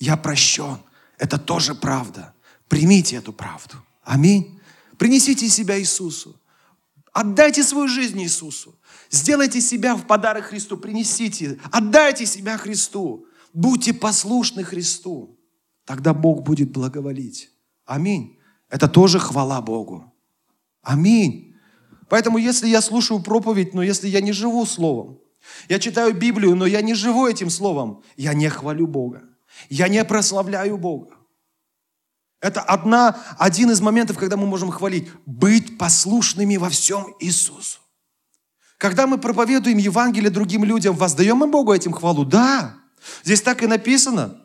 я 0.00 0.16
прощен. 0.16 0.78
Это 1.18 1.38
тоже 1.38 1.74
правда. 1.74 2.34
Примите 2.68 3.16
эту 3.16 3.32
правду. 3.32 3.76
Аминь. 4.02 4.58
Принесите 4.98 5.48
себя 5.48 5.78
Иисусу. 5.78 6.40
Отдайте 7.12 7.62
свою 7.62 7.86
жизнь 7.88 8.20
Иисусу. 8.22 8.78
Сделайте 9.10 9.60
себя 9.60 9.94
в 9.94 10.06
подарок 10.06 10.46
Христу. 10.46 10.76
Принесите. 10.76 11.60
Отдайте 11.70 12.26
себя 12.26 12.56
Христу. 12.56 13.26
Будьте 13.52 13.92
послушны 13.92 14.64
Христу. 14.64 15.38
Тогда 15.84 16.14
Бог 16.14 16.42
будет 16.42 16.72
благоволить. 16.72 17.50
Аминь. 17.84 18.38
Это 18.68 18.88
тоже 18.88 19.18
хвала 19.18 19.60
Богу. 19.60 20.14
Аминь. 20.82 21.56
Поэтому 22.08 22.38
если 22.38 22.68
я 22.68 22.80
слушаю 22.80 23.20
проповедь, 23.20 23.74
но 23.74 23.82
если 23.82 24.08
я 24.08 24.20
не 24.20 24.32
живу 24.32 24.64
Словом, 24.64 25.18
я 25.68 25.78
читаю 25.78 26.14
Библию, 26.14 26.54
но 26.54 26.66
я 26.66 26.80
не 26.80 26.94
живу 26.94 27.26
этим 27.26 27.50
Словом, 27.50 28.02
я 28.16 28.34
не 28.34 28.48
хвалю 28.48 28.86
Бога. 28.86 29.29
Я 29.68 29.88
не 29.88 30.04
прославляю 30.04 30.78
Бога. 30.78 31.16
Это 32.40 32.62
одна, 32.62 33.18
один 33.38 33.70
из 33.70 33.80
моментов, 33.80 34.16
когда 34.18 34.36
мы 34.36 34.46
можем 34.46 34.70
хвалить. 34.70 35.08
Быть 35.26 35.76
послушными 35.76 36.56
во 36.56 36.70
всем 36.70 37.14
Иисусу. 37.20 37.78
Когда 38.78 39.06
мы 39.06 39.18
проповедуем 39.18 39.76
Евангелие 39.76 40.30
другим 40.30 40.64
людям, 40.64 40.96
воздаем 40.96 41.36
мы 41.36 41.46
Богу 41.46 41.74
этим 41.74 41.92
хвалу? 41.92 42.24
Да. 42.24 42.76
Здесь 43.24 43.42
так 43.42 43.62
и 43.62 43.66
написано. 43.66 44.36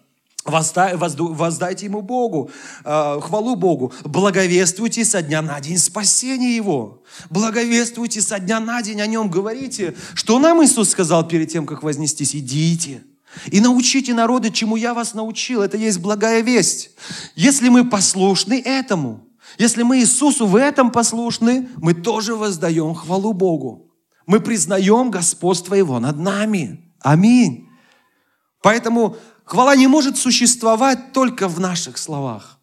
Воздайте 0.44 1.86
ему 1.86 2.02
Богу, 2.02 2.52
э, 2.84 3.20
хвалу 3.22 3.56
Богу. 3.56 3.94
Благовествуйте 4.04 5.04
со 5.04 5.24
дня 5.24 5.42
на 5.42 5.60
день 5.60 5.80
спасения 5.80 6.56
Его. 6.56 7.02
Благовествуйте 7.32 8.22
со 8.22 8.38
дня 8.38 8.60
на 8.60 8.84
день 8.84 9.02
о 9.02 9.08
Нем. 9.08 9.32
Говорите, 9.32 9.96
что 10.14 10.38
нам 10.38 10.64
Иисус 10.64 10.90
сказал 10.90 11.28
перед 11.28 11.50
тем, 11.50 11.66
как 11.66 11.82
вознестись. 11.82 12.36
Идите 12.36 13.04
и 13.52 13.60
научите 13.60 14.14
народы, 14.14 14.52
чему 14.52 14.76
я 14.76 14.94
вас 14.94 15.14
научил. 15.14 15.62
Это 15.62 15.78
есть 15.78 16.00
благая 16.00 16.42
весть. 16.42 16.92
Если 17.36 17.70
мы 17.70 17.90
послушны 17.90 18.62
этому, 18.62 19.28
если 19.58 19.84
мы 19.84 20.00
Иисусу 20.00 20.48
в 20.48 20.56
этом 20.56 20.92
послушны, 20.92 21.70
мы 21.78 21.94
тоже 21.94 22.36
воздаем 22.36 22.94
хвалу 22.94 23.34
Богу. 23.34 23.92
Мы 24.26 24.40
признаем 24.40 25.12
господство 25.12 25.76
Его 25.76 26.00
над 26.00 26.18
нами. 26.18 26.94
Аминь. 27.02 27.70
Поэтому 28.62 29.18
хвала 29.44 29.76
не 29.76 29.88
может 29.88 30.18
существовать 30.18 31.14
только 31.14 31.48
в 31.48 31.60
наших 31.60 31.98
словах. 31.98 32.60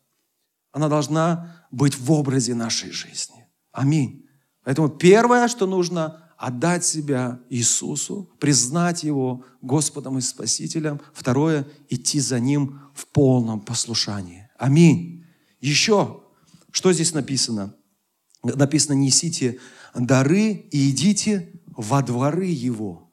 Она 0.73 0.89
должна 0.89 1.67
быть 1.71 1.97
в 1.97 2.11
образе 2.11 2.55
нашей 2.55 2.91
жизни. 2.91 3.47
Аминь. 3.73 4.27
Поэтому 4.65 4.89
первое, 4.89 5.49
что 5.49 5.67
нужно, 5.67 6.22
отдать 6.43 6.85
себя 6.85 7.39
Иисусу, 7.51 8.29
признать 8.41 9.05
Его 9.05 9.45
Господом 9.61 10.19
и 10.19 10.21
Спасителем. 10.21 11.01
Второе, 11.15 11.69
идти 11.89 12.19
за 12.19 12.41
Ним 12.41 12.81
в 12.97 13.07
полном 13.07 13.61
послушании. 13.61 14.51
Аминь. 14.59 15.25
Еще, 15.61 16.21
что 16.73 16.93
здесь 16.93 17.15
написано? 17.15 17.77
Написано, 18.43 18.95
несите 18.95 19.61
дары 19.95 20.67
и 20.73 20.91
идите 20.91 21.53
во 21.77 22.03
дворы 22.03 22.47
Его. 22.47 23.13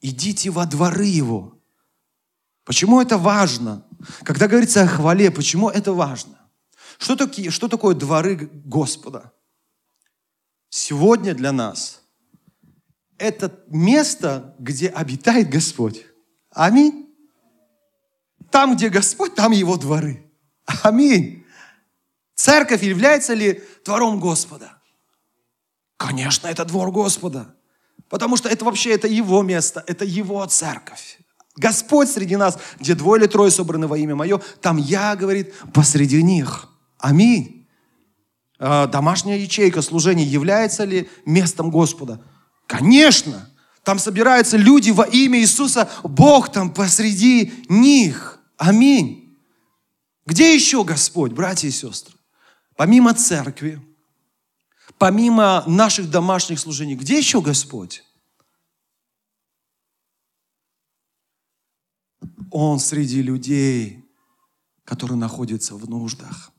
Идите 0.00 0.50
во 0.50 0.64
дворы 0.64 1.06
Его. 1.06 1.58
Почему 2.64 3.00
это 3.00 3.18
важно? 3.18 3.84
Когда 4.22 4.46
говорится 4.46 4.82
о 4.82 4.86
хвале, 4.86 5.32
почему 5.32 5.68
это 5.68 5.92
важно? 5.92 6.38
Что, 6.98 7.16
такие, 7.16 7.50
что 7.50 7.66
такое 7.66 7.96
дворы 7.96 8.48
Господа? 8.64 9.32
Сегодня 10.68 11.34
для 11.34 11.50
нас– 11.50 11.98
это 13.22 13.60
место, 13.68 14.54
где 14.58 14.88
обитает 14.88 15.48
Господь. 15.48 16.04
Аминь. 16.50 17.08
Там, 18.50 18.74
где 18.74 18.88
Господь, 18.88 19.34
там 19.34 19.52
Его 19.52 19.76
дворы. 19.76 20.30
Аминь. 20.82 21.46
Церковь 22.34 22.82
является 22.82 23.34
ли 23.34 23.62
двором 23.84 24.18
Господа? 24.18 24.82
Конечно, 25.96 26.48
это 26.48 26.64
двор 26.64 26.90
Господа. 26.90 27.54
Потому 28.08 28.36
что 28.36 28.48
это 28.48 28.64
вообще 28.64 28.90
это 28.90 29.06
Его 29.06 29.42
место, 29.42 29.84
это 29.86 30.04
Его 30.04 30.44
церковь. 30.46 31.18
Господь 31.56 32.08
среди 32.08 32.36
нас, 32.36 32.58
где 32.80 32.94
двое 32.94 33.22
или 33.22 33.28
трое 33.28 33.50
собраны 33.52 33.86
во 33.86 33.96
имя 33.98 34.16
Мое, 34.16 34.40
там 34.60 34.78
я, 34.78 35.14
говорит, 35.14 35.54
посреди 35.72 36.22
них. 36.22 36.68
Аминь. 36.98 37.68
А, 38.58 38.86
домашняя 38.88 39.38
ячейка 39.38 39.80
служения 39.80 40.24
является 40.24 40.84
ли 40.84 41.08
местом 41.24 41.70
Господа? 41.70 42.20
Конечно, 42.66 43.50
там 43.82 43.98
собираются 43.98 44.56
люди 44.56 44.90
во 44.90 45.04
имя 45.04 45.40
Иисуса, 45.40 45.90
Бог 46.02 46.52
там 46.52 46.72
посреди 46.72 47.52
них. 47.68 48.40
Аминь. 48.56 49.36
Где 50.24 50.54
еще 50.54 50.84
Господь, 50.84 51.32
братья 51.32 51.68
и 51.68 51.72
сестры? 51.72 52.14
Помимо 52.76 53.12
церкви, 53.12 53.80
помимо 54.98 55.64
наших 55.66 56.10
домашних 56.10 56.60
служений, 56.60 56.94
где 56.94 57.18
еще 57.18 57.42
Господь? 57.42 58.04
Он 62.50 62.78
среди 62.78 63.22
людей, 63.22 64.04
которые 64.84 65.16
находятся 65.16 65.74
в 65.74 65.88
нуждах. 65.88 66.52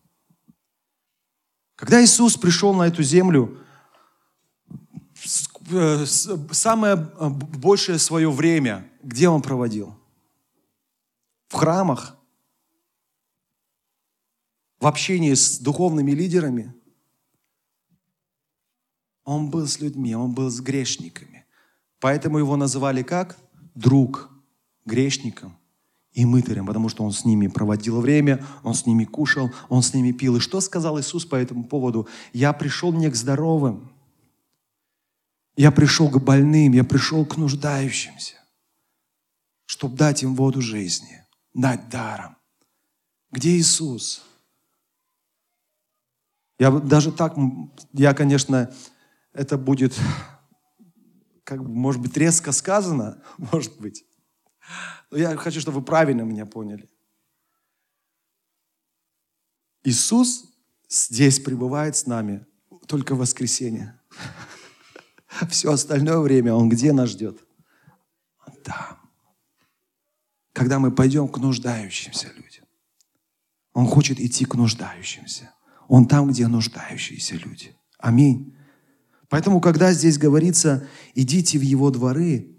Когда 1.75 2.03
Иисус 2.03 2.35
пришел 2.35 2.73
на 2.73 2.83
эту 2.83 3.03
землю, 3.03 3.59
самое 6.51 6.95
э, 6.95 7.29
большее 7.29 7.99
свое 7.99 8.31
время 8.31 8.89
где 9.03 9.29
он 9.29 9.41
проводил? 9.41 9.95
В 11.47 11.55
храмах? 11.55 12.17
В 14.79 14.87
общении 14.87 15.33
с 15.33 15.59
духовными 15.59 16.11
лидерами? 16.11 16.73
Он 19.23 19.49
был 19.49 19.67
с 19.67 19.79
людьми, 19.79 20.15
он 20.15 20.33
был 20.33 20.49
с 20.49 20.59
грешниками. 20.59 21.45
Поэтому 21.99 22.39
его 22.39 22.57
называли 22.57 23.03
как? 23.03 23.37
Друг 23.75 24.29
грешникам 24.85 25.57
и 26.11 26.25
мытарям, 26.25 26.65
потому 26.65 26.89
что 26.89 27.03
он 27.03 27.11
с 27.11 27.23
ними 27.23 27.47
проводил 27.47 28.01
время, 28.01 28.45
он 28.63 28.73
с 28.73 28.85
ними 28.85 29.05
кушал, 29.05 29.51
он 29.69 29.81
с 29.81 29.93
ними 29.93 30.11
пил. 30.11 30.35
И 30.35 30.39
что 30.39 30.59
сказал 30.59 30.99
Иисус 30.99 31.25
по 31.25 31.35
этому 31.35 31.63
поводу? 31.63 32.07
«Я 32.33 32.51
пришел 32.53 32.91
не 32.91 33.09
к 33.09 33.15
здоровым, 33.15 33.92
я 35.55 35.71
пришел 35.71 36.09
к 36.09 36.21
больным, 36.21 36.73
я 36.73 36.83
пришел 36.83 37.25
к 37.25 37.37
нуждающимся, 37.37 38.35
чтобы 39.65 39.95
дать 39.95 40.23
им 40.23 40.35
воду 40.35 40.61
жизни, 40.61 41.25
дать 41.53 41.89
даром. 41.89 42.37
Где 43.31 43.57
Иисус? 43.57 44.23
Я 46.59 46.71
даже 46.71 47.11
так, 47.11 47.35
я, 47.93 48.13
конечно, 48.13 48.73
это 49.33 49.57
будет, 49.57 49.99
как 51.43 51.63
бы, 51.63 51.69
может 51.69 52.01
быть, 52.01 52.15
резко 52.17 52.51
сказано, 52.51 53.21
может 53.37 53.79
быть. 53.79 54.05
Но 55.11 55.17
я 55.17 55.35
хочу, 55.35 55.59
чтобы 55.59 55.79
вы 55.79 55.85
правильно 55.85 56.21
меня 56.21 56.45
поняли. 56.45 56.89
Иисус 59.83 60.45
здесь 60.87 61.39
пребывает 61.39 61.95
с 61.95 62.05
нами 62.05 62.45
только 62.87 63.15
в 63.15 63.19
воскресенье. 63.19 63.99
Все 65.49 65.71
остальное 65.71 66.19
время 66.19 66.53
Он 66.53 66.69
где 66.69 66.91
нас 66.93 67.09
ждет? 67.09 67.39
Он 68.45 68.53
там. 68.63 68.99
Когда 70.53 70.79
мы 70.79 70.91
пойдем 70.91 71.27
к 71.27 71.37
нуждающимся 71.37 72.27
людям. 72.35 72.65
Он 73.73 73.87
хочет 73.87 74.19
идти 74.19 74.45
к 74.45 74.55
нуждающимся. 74.55 75.51
Он 75.87 76.07
там, 76.07 76.29
где 76.29 76.47
нуждающиеся 76.47 77.35
люди. 77.35 77.75
Аминь. 77.97 78.55
Поэтому, 79.29 79.59
когда 79.61 79.91
здесь 79.93 80.19
говорится, 80.19 80.87
идите 81.15 81.57
в 81.57 81.63
его 81.63 81.89
дворы, 81.89 82.55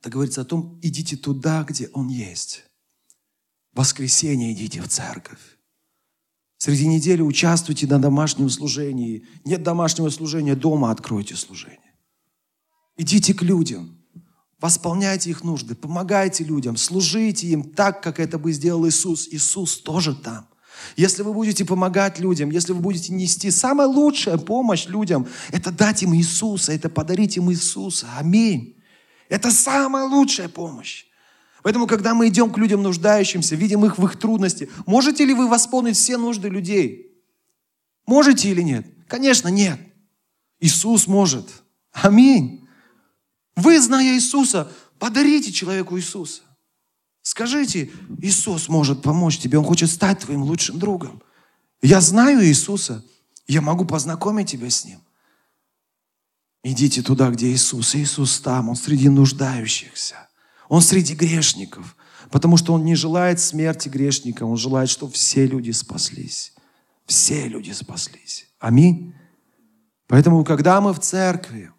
это 0.00 0.10
говорится 0.10 0.42
о 0.42 0.44
том, 0.44 0.78
идите 0.82 1.16
туда, 1.16 1.64
где 1.64 1.88
он 1.88 2.08
есть. 2.08 2.64
В 3.72 3.78
воскресенье 3.78 4.52
идите 4.52 4.80
в 4.80 4.88
церковь. 4.88 5.57
Среди 6.58 6.88
недели 6.88 7.22
участвуйте 7.22 7.86
на 7.86 8.00
домашнем 8.00 8.50
служении. 8.50 9.24
Нет 9.44 9.62
домашнего 9.62 10.10
служения, 10.10 10.56
дома 10.56 10.90
откройте 10.90 11.36
служение. 11.36 11.78
Идите 12.96 13.32
к 13.32 13.42
людям, 13.42 13.96
восполняйте 14.60 15.30
их 15.30 15.44
нужды, 15.44 15.76
помогайте 15.76 16.42
людям, 16.42 16.76
служите 16.76 17.46
им 17.46 17.62
так, 17.62 18.02
как 18.02 18.18
это 18.18 18.38
бы 18.38 18.52
сделал 18.52 18.88
Иисус. 18.88 19.28
Иисус 19.28 19.78
тоже 19.78 20.16
там. 20.16 20.48
Если 20.96 21.22
вы 21.22 21.32
будете 21.32 21.64
помогать 21.64 22.18
людям, 22.18 22.50
если 22.50 22.72
вы 22.72 22.80
будете 22.80 23.12
нести 23.12 23.52
самая 23.52 23.86
лучшая 23.86 24.36
помощь 24.36 24.86
людям, 24.86 25.28
это 25.52 25.70
дать 25.70 26.02
им 26.02 26.14
Иисуса, 26.14 26.72
это 26.72 26.88
подарить 26.88 27.36
им 27.36 27.50
Иисуса. 27.52 28.08
Аминь. 28.16 28.76
Это 29.28 29.52
самая 29.52 30.04
лучшая 30.04 30.48
помощь. 30.48 31.07
Поэтому, 31.62 31.86
когда 31.86 32.14
мы 32.14 32.28
идем 32.28 32.50
к 32.50 32.58
людям 32.58 32.82
нуждающимся, 32.82 33.56
видим 33.56 33.84
их 33.84 33.98
в 33.98 34.04
их 34.04 34.18
трудности, 34.18 34.70
можете 34.86 35.24
ли 35.24 35.34
вы 35.34 35.48
восполнить 35.48 35.96
все 35.96 36.16
нужды 36.16 36.48
людей? 36.48 37.12
Можете 38.06 38.50
или 38.50 38.62
нет? 38.62 38.86
Конечно, 39.08 39.48
нет. 39.48 39.80
Иисус 40.60 41.06
может. 41.06 41.46
Аминь. 41.92 42.66
Вы, 43.56 43.80
зная 43.80 44.14
Иисуса, 44.14 44.70
подарите 44.98 45.52
человеку 45.52 45.98
Иисуса. 45.98 46.42
Скажите, 47.22 47.90
Иисус 48.22 48.68
может 48.68 49.02
помочь 49.02 49.38
тебе, 49.38 49.58
Он 49.58 49.64
хочет 49.64 49.90
стать 49.90 50.20
твоим 50.20 50.42
лучшим 50.42 50.78
другом. 50.78 51.22
Я 51.82 52.00
знаю 52.00 52.44
Иисуса, 52.46 53.04
я 53.46 53.60
могу 53.60 53.84
познакомить 53.84 54.50
тебя 54.50 54.70
с 54.70 54.84
Ним. 54.84 55.00
Идите 56.62 57.02
туда, 57.02 57.30
где 57.30 57.50
Иисус. 57.52 57.94
Иисус 57.94 58.40
там, 58.40 58.68
Он 58.68 58.76
среди 58.76 59.08
нуждающихся. 59.08 60.27
Он 60.68 60.82
среди 60.82 61.14
грешников, 61.14 61.96
потому 62.30 62.56
что 62.56 62.72
Он 62.74 62.84
не 62.84 62.94
желает 62.94 63.40
смерти 63.40 63.88
грешника, 63.88 64.44
Он 64.44 64.56
желает, 64.56 64.88
чтобы 64.88 65.12
все 65.12 65.46
люди 65.46 65.70
спаслись. 65.70 66.52
Все 67.06 67.48
люди 67.48 67.70
спаслись. 67.70 68.48
Аминь. 68.58 69.14
Поэтому, 70.06 70.44
когда 70.44 70.80
мы 70.80 70.92
в 70.92 71.00
церкви, 71.00 71.70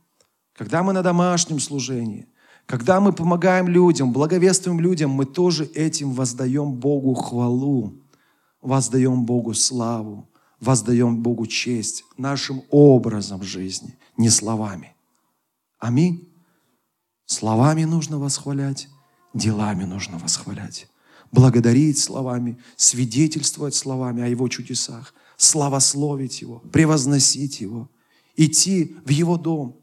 когда 0.53 0.83
мы 0.83 0.93
на 0.93 1.03
домашнем 1.03 1.59
служении, 1.59 2.27
когда 2.65 2.99
мы 2.99 3.13
помогаем 3.13 3.67
людям, 3.67 4.11
благовествуем 4.13 4.79
людям, 4.79 5.11
мы 5.11 5.25
тоже 5.25 5.65
этим 5.65 6.13
воздаем 6.13 6.73
Богу 6.73 7.13
хвалу, 7.15 7.93
воздаем 8.61 9.25
Богу 9.25 9.53
славу, 9.53 10.29
воздаем 10.59 11.17
Богу 11.17 11.47
честь 11.47 12.03
нашим 12.17 12.63
образом 12.69 13.41
жизни, 13.41 13.97
не 14.17 14.29
словами. 14.29 14.95
Аминь. 15.79 16.28
Словами 17.29 17.83
нужно 17.83 18.17
восхвалять, 18.17 18.89
делами 19.35 19.83
нужно 19.83 20.17
восхвалять. 20.17 20.87
Благодарить 21.31 21.99
словами, 21.99 22.57
свидетельствовать 22.75 23.75
словами 23.75 24.23
о 24.23 24.27
Его 24.27 24.47
чудесах, 24.47 25.13
славословить 25.37 26.41
Его, 26.41 26.57
превозносить 26.73 27.61
Его, 27.61 27.87
идти 28.35 28.95
в 29.05 29.09
Его 29.09 29.37
дом, 29.37 29.79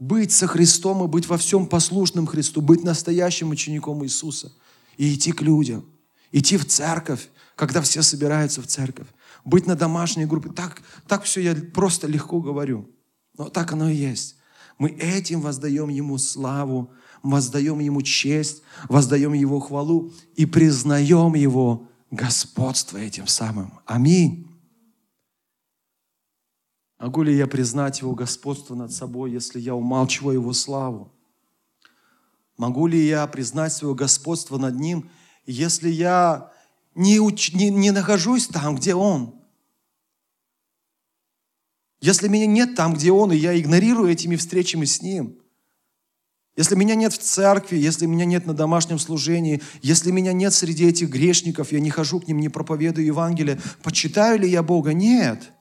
быть 0.00 0.32
со 0.32 0.48
Христом 0.48 1.04
и 1.04 1.06
быть 1.06 1.28
во 1.28 1.38
всем 1.38 1.64
послушным 1.64 2.26
Христу, 2.26 2.60
быть 2.60 2.82
настоящим 2.82 3.50
учеником 3.50 4.04
Иисуса 4.04 4.52
и 4.96 5.14
идти 5.14 5.30
к 5.30 5.42
людям, 5.42 5.84
идти 6.32 6.56
в 6.56 6.66
церковь, 6.66 7.28
когда 7.54 7.80
все 7.82 8.02
собираются 8.02 8.62
в 8.62 8.66
церковь, 8.66 9.06
быть 9.44 9.68
на 9.68 9.76
домашней 9.76 10.26
группе. 10.26 10.50
Так, 10.50 10.82
так 11.06 11.22
все 11.22 11.40
я 11.40 11.54
просто 11.54 12.08
легко 12.08 12.40
говорю, 12.40 12.90
но 13.36 13.48
так 13.48 13.70
оно 13.70 13.88
и 13.88 13.94
есть. 13.94 14.37
Мы 14.78 14.90
этим 14.90 15.40
воздаем 15.40 15.88
Ему 15.88 16.18
славу, 16.18 16.92
воздаем 17.22 17.80
Ему 17.80 18.02
честь, 18.02 18.62
воздаем 18.88 19.32
Его 19.32 19.60
хвалу 19.60 20.12
и 20.36 20.46
признаем 20.46 21.34
Его 21.34 21.88
господство 22.10 22.96
этим 22.96 23.26
самым. 23.26 23.72
Аминь. 23.86 24.46
Могу 26.98 27.22
ли 27.22 27.36
я 27.36 27.46
признать 27.46 28.00
Его 28.00 28.14
господство 28.14 28.74
над 28.74 28.92
собой, 28.92 29.32
если 29.32 29.60
я 29.60 29.74
умалчиваю 29.74 30.34
Его 30.34 30.52
славу? 30.52 31.12
Могу 32.56 32.86
ли 32.88 33.06
я 33.06 33.26
признать 33.26 33.72
свое 33.72 33.94
господство 33.94 34.58
над 34.58 34.76
Ним, 34.76 35.10
если 35.46 35.88
я 35.88 36.52
не, 36.94 37.20
уч... 37.20 37.52
не, 37.52 37.70
не 37.70 37.92
нахожусь 37.92 38.48
там, 38.48 38.76
где 38.76 38.94
Он? 38.94 39.37
Если 42.00 42.28
меня 42.28 42.46
нет 42.46 42.74
там, 42.74 42.94
где 42.94 43.10
Он, 43.10 43.32
и 43.32 43.36
я 43.36 43.58
игнорирую 43.58 44.10
этими 44.10 44.36
встречами 44.36 44.84
с 44.84 45.02
Ним– 45.02 45.38
если 46.58 46.74
меня 46.74 46.96
нет 46.96 47.12
в 47.12 47.18
церкви, 47.18 47.76
если 47.76 48.06
меня 48.06 48.24
нет 48.24 48.44
на 48.44 48.52
домашнем 48.52 48.98
служении, 48.98 49.62
если 49.80 50.10
меня 50.10 50.32
нет 50.32 50.52
среди 50.52 50.88
этих 50.88 51.08
грешников, 51.08 51.70
я 51.70 51.78
не 51.78 51.88
хожу 51.90 52.18
к 52.18 52.26
ним, 52.26 52.40
не 52.40 52.48
проповедую 52.48 53.06
Евангелие, 53.06 53.60
почитаю 53.84 54.40
ли 54.40 54.50
я 54.50 54.64
Бога? 54.64 54.92
Нет. 54.92 55.52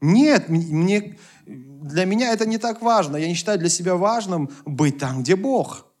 Нет, 0.00 0.48
мне, 0.48 1.18
для 1.44 2.04
меня 2.04 2.32
это 2.32 2.46
не 2.46 2.58
так 2.58 2.82
важно. 2.82 3.16
Я 3.16 3.26
не 3.26 3.34
считаю 3.34 3.58
для 3.58 3.68
себя 3.68 3.96
важным 3.96 4.48
быть 4.64 4.98
там, 4.98 5.24
где 5.24 5.34
Бог. 5.34 5.92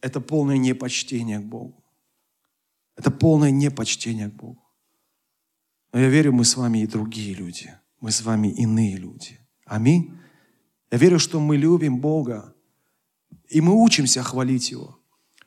Это 0.00 0.20
полное 0.20 0.56
непочтение 0.56 1.38
к 1.38 1.44
Богу. 1.44 1.84
Это 2.96 3.12
полное 3.12 3.52
непочтение 3.52 4.30
к 4.30 4.34
Богу. 4.34 4.64
Но 5.92 6.00
я 6.00 6.08
верю, 6.08 6.32
мы 6.32 6.44
с 6.44 6.56
вами 6.56 6.78
и 6.78 6.88
другие 6.88 7.34
люди. 7.34 7.72
Мы 8.00 8.10
с 8.10 8.22
вами 8.22 8.48
иные 8.48 8.96
люди. 8.96 9.38
Аминь. 9.66 10.18
Я 10.90 10.98
верю, 10.98 11.18
что 11.18 11.38
мы 11.38 11.56
любим 11.56 12.00
Бога. 12.00 12.54
И 13.48 13.60
мы 13.60 13.74
учимся 13.74 14.22
хвалить 14.22 14.70
Его. 14.70 14.98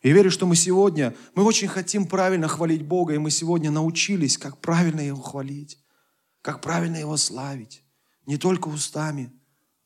И 0.02 0.12
верю, 0.12 0.30
что 0.30 0.46
мы 0.46 0.56
сегодня, 0.56 1.16
мы 1.34 1.44
очень 1.44 1.68
хотим 1.68 2.06
правильно 2.06 2.48
хвалить 2.48 2.86
Бога, 2.86 3.13
и 3.13 3.18
мы 3.18 3.32
сегодня 3.32 3.72
научились, 3.72 4.38
как 4.38 4.60
правильно 4.60 5.00
Его 5.00 5.22
хвалить, 5.22 5.80
как 6.42 6.62
правильно 6.62 6.98
Его 6.98 7.16
славить. 7.16 7.84
Не 8.26 8.38
только 8.38 8.68
устами, 8.68 9.32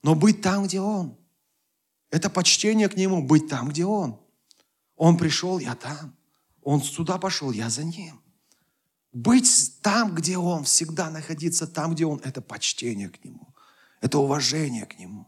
но 0.02 0.16
быть 0.16 0.42
там, 0.42 0.66
где 0.66 0.82
Он. 0.82 1.18
Это 2.10 2.30
почтение 2.30 2.90
к 2.90 2.98
Нему, 2.98 3.22
быть 3.22 3.48
там, 3.48 3.70
где 3.70 3.86
Он. 3.86 4.20
Он 4.96 5.18
пришел, 5.18 5.60
я 5.60 5.76
там. 5.76 6.16
Он 6.64 6.82
сюда 6.82 7.20
пошел, 7.20 7.52
я 7.52 7.70
за 7.70 7.84
Ним. 7.84 8.20
Быть 9.18 9.82
там, 9.82 10.14
где 10.14 10.38
Он, 10.38 10.64
всегда 10.64 11.10
находиться 11.10 11.66
там, 11.66 11.96
где 11.96 12.06
Он, 12.06 12.22
это 12.24 12.40
почтение 12.40 13.10
к 13.10 13.26
Нему. 13.26 13.48
Это 14.00 14.20
уважение 14.20 14.86
к 14.86 15.00
Нему. 15.00 15.28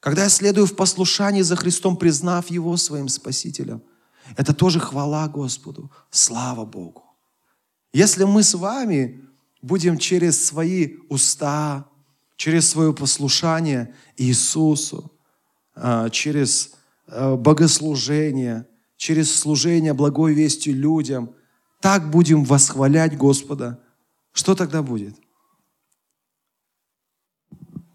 Когда 0.00 0.24
я 0.24 0.28
следую 0.28 0.66
в 0.66 0.74
послушании 0.74 1.42
за 1.42 1.54
Христом, 1.54 1.96
признав 1.96 2.50
Его 2.50 2.76
своим 2.76 3.06
Спасителем, 3.06 3.84
это 4.36 4.52
тоже 4.52 4.80
хвала 4.80 5.28
Господу, 5.28 5.92
слава 6.10 6.64
Богу. 6.64 7.04
Если 7.92 8.24
мы 8.24 8.42
с 8.42 8.54
вами 8.54 9.24
будем 9.62 9.96
через 9.96 10.44
свои 10.44 10.96
уста, 11.08 11.86
через 12.34 12.68
свое 12.68 12.92
послушание 12.92 13.94
Иисусу, 14.16 15.12
а, 15.76 16.10
через 16.10 16.72
а, 17.06 17.36
богослужение, 17.36 18.66
через 18.96 19.32
служение 19.32 19.92
благой 19.92 20.34
вестью 20.34 20.74
людям, 20.74 21.36
так 21.80 22.10
будем 22.10 22.44
восхвалять 22.44 23.16
Господа, 23.16 23.80
что 24.32 24.54
тогда 24.54 24.82
будет? 24.82 25.16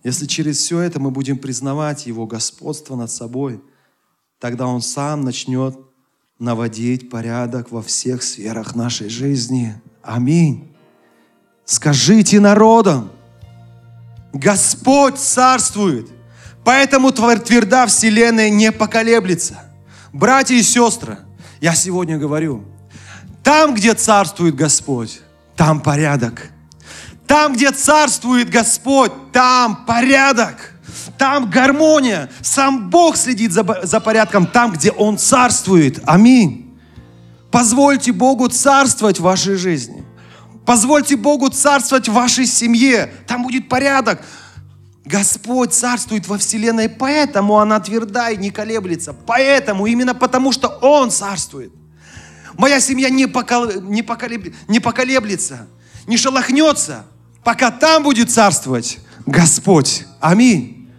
Если 0.04 0.26
через 0.26 0.58
все 0.58 0.80
это 0.82 1.00
мы 1.00 1.12
будем 1.12 1.38
признавать 1.38 2.06
Его 2.06 2.28
господство 2.28 2.96
над 2.96 3.10
собой, 3.10 3.64
тогда 4.40 4.68
Он 4.68 4.82
сам 4.82 5.22
начнет 5.22 5.78
наводить 6.38 7.10
порядок 7.10 7.72
во 7.72 7.82
всех 7.82 8.22
сферах 8.22 8.76
нашей 8.76 9.10
жизни. 9.10 9.82
Аминь. 10.04 10.76
Скажите 11.64 12.40
народам, 12.40 13.12
Господь 14.34 15.18
царствует, 15.18 16.10
поэтому 16.64 17.12
тверда 17.12 17.88
вселенная 17.88 18.50
не 18.50 18.72
поколеблется. 18.72 19.60
Братья 20.12 20.56
и 20.56 20.62
сестры, 20.62 21.20
я 21.62 21.74
сегодня 21.74 22.18
говорю, 22.18 22.66
там, 23.46 23.74
где 23.74 23.94
царствует 23.94 24.56
Господь, 24.56 25.22
там 25.56 25.80
порядок– 25.80 26.50
там, 27.28 27.54
где 27.54 27.72
царствует 27.72 28.50
Господь, 28.50 29.12
там 29.32 29.86
порядок, 29.86 30.74
там 31.18 31.50
гармония. 31.50 32.30
Сам 32.42 32.90
Бог 32.90 33.18
следит 33.18 33.52
за, 33.52 33.66
за 33.84 34.00
порядком 34.00 34.46
там, 34.46 34.74
где 34.74 34.92
Он 34.92 35.18
царствует. 35.18 36.02
Аминь. 36.06 36.78
Позвольте 37.52 38.12
Богу 38.12 38.48
царствовать 38.48 39.20
в 39.20 39.24
вашей 39.24 39.56
жизни. 39.56 40.04
Позвольте 40.66 41.16
Богу 41.16 41.50
царствовать 41.50 42.10
в 42.10 42.14
вашей 42.14 42.46
семье. 42.46 43.12
Там 43.28 43.44
будет 43.44 43.70
порядок. 43.70 44.22
Господь 45.04 45.74
царствует 45.74 46.28
во 46.28 46.38
вселенной, 46.38 46.90
поэтому 46.90 47.60
она 47.60 47.80
тверда 47.80 48.32
и 48.32 48.38
не 48.38 48.50
колеблется. 48.50 49.14
Поэтому, 49.14 49.86
именно 49.86 50.16
потому, 50.16 50.52
что 50.52 50.68
Он 50.82 51.12
царствует. 51.12 51.72
Моя 52.58 52.80
семья 52.80 53.10
не, 53.10 53.28
покол... 53.28 53.82
не, 53.82 54.02
поколеб... 54.02 54.54
не 54.68 54.80
поколеблется, 54.80 55.68
не 56.08 56.18
шелохнется, 56.18 57.06
пока 57.44 57.72
там 57.72 58.04
будет 58.04 58.32
царствовать 58.32 59.00
Господь. 59.26 60.06
Аминь. 60.20 60.90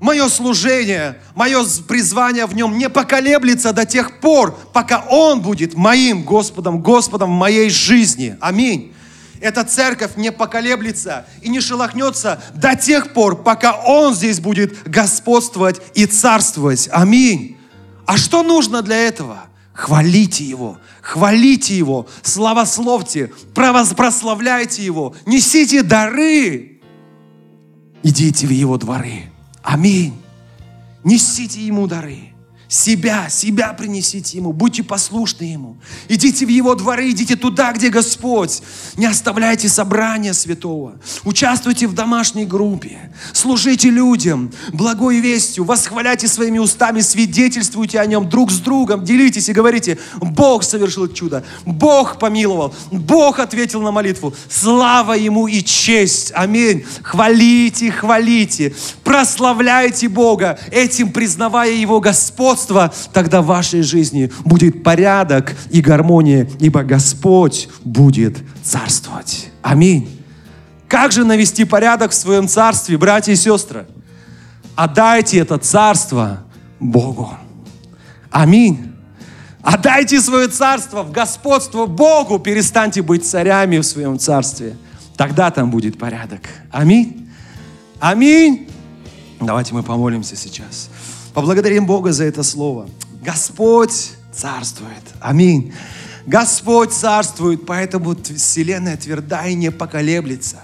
Мое 0.00 0.28
служение, 0.28 1.20
мое 1.34 1.64
призвание 1.88 2.44
в 2.44 2.54
нем 2.54 2.76
не 2.76 2.90
поколеблется 2.90 3.72
до 3.72 3.86
тех 3.86 4.20
пор, 4.20 4.58
пока 4.72 5.00
Он 5.08 5.40
будет 5.40 5.74
моим 5.74 6.22
Господом, 6.22 6.82
Господом 6.82 7.30
в 7.30 7.38
моей 7.38 7.70
жизни. 7.70 8.36
Аминь. 8.40 8.92
Эта 9.40 9.64
церковь 9.64 10.16
не 10.16 10.30
поколеблется 10.32 11.26
и 11.40 11.48
не 11.48 11.60
шелохнется 11.60 12.42
до 12.54 12.76
тех 12.76 13.14
пор, 13.14 13.42
пока 13.42 13.72
Он 13.72 14.14
здесь 14.14 14.38
будет 14.38 14.76
господствовать 14.88 15.80
и 15.94 16.04
царствовать. 16.04 16.88
Аминь. 16.92 17.56
А 18.04 18.18
что 18.18 18.42
нужно 18.42 18.82
для 18.82 18.96
этого? 18.96 19.45
Хвалите 19.76 20.42
Его, 20.42 20.78
хвалите 21.02 21.76
Его, 21.76 22.08
славословьте, 22.22 23.30
прославляйте 23.54 24.82
Его, 24.82 25.14
несите 25.26 25.82
дары, 25.82 26.80
идите 28.02 28.46
в 28.46 28.50
Его 28.50 28.78
дворы. 28.78 29.24
Аминь. 29.62 30.14
Несите 31.04 31.60
Ему 31.60 31.86
дары. 31.86 32.32
Себя, 32.76 33.30
себя 33.30 33.72
принесите 33.72 34.36
Ему, 34.36 34.52
будьте 34.52 34.82
послушны 34.82 35.44
Ему. 35.44 35.78
Идите 36.08 36.44
в 36.44 36.50
Его 36.50 36.74
дворы, 36.74 37.10
идите 37.10 37.34
туда, 37.34 37.72
где 37.72 37.88
Господь. 37.88 38.60
Не 38.98 39.06
оставляйте 39.06 39.70
собрания 39.70 40.34
святого. 40.34 40.96
Участвуйте 41.24 41.86
в 41.86 41.94
домашней 41.94 42.44
группе. 42.44 43.10
Служите 43.32 43.88
людям 43.88 44.52
благой 44.74 45.20
вестью. 45.20 45.64
Восхваляйте 45.64 46.28
своими 46.28 46.58
устами, 46.58 47.00
свидетельствуйте 47.00 47.98
о 47.98 48.04
Нем 48.04 48.28
друг 48.28 48.50
с 48.50 48.58
другом. 48.58 49.06
Делитесь 49.06 49.48
и 49.48 49.54
говорите, 49.54 49.98
Бог 50.20 50.62
совершил 50.62 51.08
чудо. 51.08 51.44
Бог 51.64 52.18
помиловал. 52.18 52.74
Бог 52.90 53.38
ответил 53.38 53.80
на 53.80 53.90
молитву. 53.90 54.34
Слава 54.50 55.14
Ему 55.14 55.46
и 55.46 55.62
честь. 55.62 56.30
Аминь. 56.34 56.84
Хвалите, 57.02 57.90
хвалите. 57.90 58.74
Прославляйте 59.02 60.10
Бога, 60.10 60.58
этим 60.70 61.10
признавая 61.10 61.72
Его 61.72 62.00
Господь 62.00 62.65
господство, 62.66 63.10
тогда 63.12 63.42
в 63.42 63.46
вашей 63.46 63.82
жизни 63.82 64.30
будет 64.44 64.82
порядок 64.82 65.54
и 65.70 65.80
гармония, 65.80 66.48
ибо 66.60 66.82
Господь 66.82 67.68
будет 67.84 68.38
царствовать. 68.62 69.50
Аминь. 69.62 70.08
Как 70.88 71.12
же 71.12 71.24
навести 71.24 71.64
порядок 71.64 72.12
в 72.12 72.14
своем 72.14 72.48
царстве, 72.48 72.96
братья 72.96 73.32
и 73.32 73.36
сестры? 73.36 73.86
Отдайте 74.76 75.38
это 75.38 75.58
царство 75.58 76.44
Богу. 76.80 77.30
Аминь. 78.30 78.92
Отдайте 79.62 80.20
свое 80.20 80.48
царство 80.48 81.02
в 81.02 81.10
господство 81.10 81.86
Богу. 81.86 82.38
Перестаньте 82.38 83.02
быть 83.02 83.26
царями 83.26 83.78
в 83.78 83.82
своем 83.82 84.18
царстве. 84.18 84.76
Тогда 85.16 85.50
там 85.50 85.70
будет 85.70 85.98
порядок. 85.98 86.42
Аминь. 86.70 87.28
Аминь. 87.98 88.68
Давайте 89.40 89.74
мы 89.74 89.82
помолимся 89.82 90.36
сейчас. 90.36 90.90
Поблагодарим 91.36 91.84
Бога 91.84 92.12
за 92.12 92.24
это 92.24 92.42
слово. 92.42 92.88
Господь 93.22 94.12
царствует. 94.32 95.02
Аминь. 95.20 95.74
Господь 96.24 96.94
царствует, 96.94 97.66
поэтому 97.66 98.16
вселенная 98.16 98.96
тверда 98.96 99.46
и 99.46 99.52
не 99.54 99.70
поколеблется. 99.70 100.62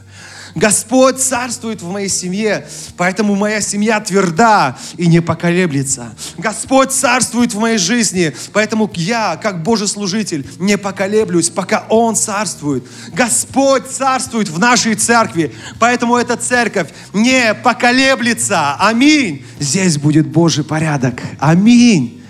Господь 0.55 1.19
царствует 1.19 1.81
в 1.81 1.91
моей 1.91 2.09
семье, 2.09 2.67
поэтому 2.97 3.35
моя 3.37 3.61
семья 3.61 4.01
тверда 4.01 4.77
и 4.97 5.07
не 5.07 5.21
поколеблется. 5.21 6.15
Господь 6.37 6.93
царствует 6.93 7.55
в 7.55 7.59
моей 7.59 7.79
жизни, 7.79 8.35
поэтому 8.53 8.91
я, 8.95 9.37
как 9.37 9.63
Божий 9.63 9.89
служитель, 9.89 10.47
не 10.59 10.77
поколеблюсь, 10.77 11.49
пока 11.49 11.87
Он 11.89 12.17
царствует. 12.17 12.85
Господь 13.15 13.87
царствует 13.87 14.49
в 14.49 14.59
нашей 14.59 14.95
церкви, 14.95 15.55
поэтому 15.79 16.17
эта 16.17 16.37
церковь 16.37 16.89
не 17.15 17.55
поколеблется. 17.55 18.75
Аминь. 18.79 19.45
Здесь 19.59 19.97
будет 19.97 20.27
Божий 20.27 20.65
порядок. 20.65 21.23
Аминь. 21.39 22.23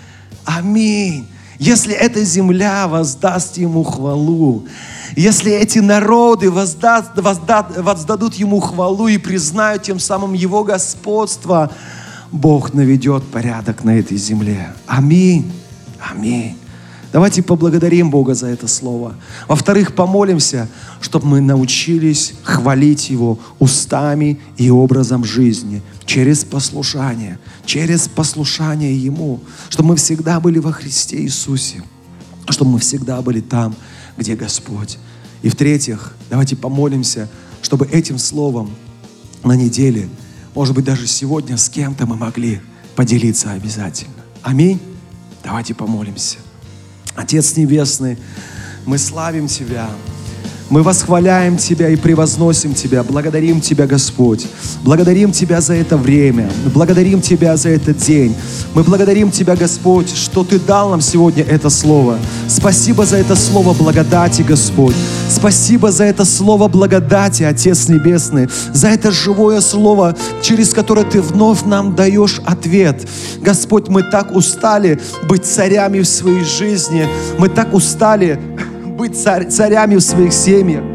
Аминь. 0.45 1.27
Если 1.59 1.93
эта 1.93 2.23
земля 2.23 2.87
воздаст 2.87 3.57
Ему 3.57 3.83
хвалу, 3.83 4.67
если 5.15 5.51
эти 5.51 5.79
народы 5.79 6.49
воздаст, 6.49 7.11
воздад, 7.15 7.77
воздадут 7.77 8.35
Ему 8.35 8.59
хвалу 8.59 9.07
и 9.07 9.17
признают 9.17 9.83
тем 9.83 9.99
самым 9.99 10.33
Его 10.33 10.63
господство, 10.63 11.71
Бог 12.31 12.73
наведет 12.73 13.23
порядок 13.23 13.83
на 13.83 13.99
этой 13.99 14.17
земле. 14.17 14.73
Аминь. 14.87 15.51
Аминь. 15.99 16.57
Давайте 17.13 17.43
поблагодарим 17.43 18.09
Бога 18.09 18.33
за 18.33 18.47
это 18.47 18.67
слово. 18.67 19.13
Во-вторых, 19.47 19.93
помолимся, 19.93 20.67
чтобы 20.99 21.27
мы 21.27 21.41
научились 21.41 22.33
хвалить 22.41 23.11
Его 23.11 23.37
устами 23.59 24.39
и 24.57 24.71
образом 24.71 25.23
жизни, 25.23 25.83
через 26.05 26.43
послушание, 26.43 27.37
через 27.67 28.07
послушание 28.07 28.97
Ему, 28.97 29.41
чтобы 29.69 29.89
мы 29.89 29.95
всегда 29.95 30.39
были 30.39 30.57
во 30.57 30.71
Христе 30.71 31.21
Иисусе, 31.21 31.83
чтобы 32.49 32.71
мы 32.71 32.79
всегда 32.79 33.21
были 33.21 33.41
там, 33.41 33.75
где 34.17 34.35
Господь. 34.35 34.97
И 35.41 35.49
в-третьих, 35.49 36.15
давайте 36.29 36.55
помолимся, 36.55 37.29
чтобы 37.61 37.87
этим 37.87 38.17
словом 38.17 38.73
на 39.43 39.53
неделе, 39.53 40.09
может 40.55 40.75
быть, 40.75 40.85
даже 40.85 41.07
сегодня 41.07 41.57
с 41.57 41.69
кем-то 41.69 42.05
мы 42.05 42.15
могли 42.15 42.61
поделиться 42.95 43.51
обязательно. 43.51 44.13
Аминь. 44.41 44.79
Давайте 45.43 45.73
помолимся. 45.73 46.37
Отец 47.15 47.57
Небесный, 47.57 48.17
мы 48.85 48.97
славим 48.97 49.47
Тебя. 49.47 49.89
Мы 50.73 50.81
восхваляем 50.81 51.57
Тебя 51.57 51.89
и 51.89 51.95
превозносим 51.95 52.73
Тебя, 52.73 53.03
благодарим 53.03 53.61
Тебя, 53.61 53.85
Господь. 53.85 54.47
Благодарим 54.81 55.31
Тебя 55.31 55.61
за 55.61 55.75
это 55.75 55.97
время, 55.97 56.49
благодарим 56.73 57.21
Тебя 57.21 57.55
за 57.57 57.69
этот 57.69 57.97
день. 57.97 58.35
Мы 58.73 58.81
благодарим 58.81 59.29
Тебя, 59.29 59.55
Господь, 59.55 60.09
что 60.09 60.43
Ты 60.43 60.59
дал 60.59 60.89
нам 60.89 60.99
сегодня 60.99 61.43
это 61.43 61.69
слово. 61.69 62.17
Спасибо 62.47 63.05
за 63.05 63.17
это 63.17 63.35
слово 63.35 63.75
благодати, 63.75 64.41
Господь. 64.41 64.95
Спасибо 65.29 65.91
за 65.91 66.05
это 66.05 66.25
слово 66.25 66.67
благодати, 66.67 67.43
Отец 67.43 67.87
Небесный, 67.87 68.49
за 68.73 68.87
это 68.87 69.11
живое 69.11 69.61
слово, 69.61 70.15
через 70.41 70.73
которое 70.73 71.05
Ты 71.05 71.21
вновь 71.21 71.65
нам 71.65 71.93
даешь 71.93 72.41
ответ. 72.45 73.07
Господь, 73.41 73.89
мы 73.89 74.01
так 74.01 74.35
устали 74.35 74.99
быть 75.29 75.45
царями 75.45 75.99
в 75.99 76.07
своей 76.07 76.43
жизни, 76.43 77.07
мы 77.37 77.47
так 77.47 77.75
устали 77.75 78.39
быть 79.03 79.21
царь, 79.21 79.49
царями 79.49 79.95
в 79.95 80.01
своих 80.01 80.31
семьях. 80.31 80.92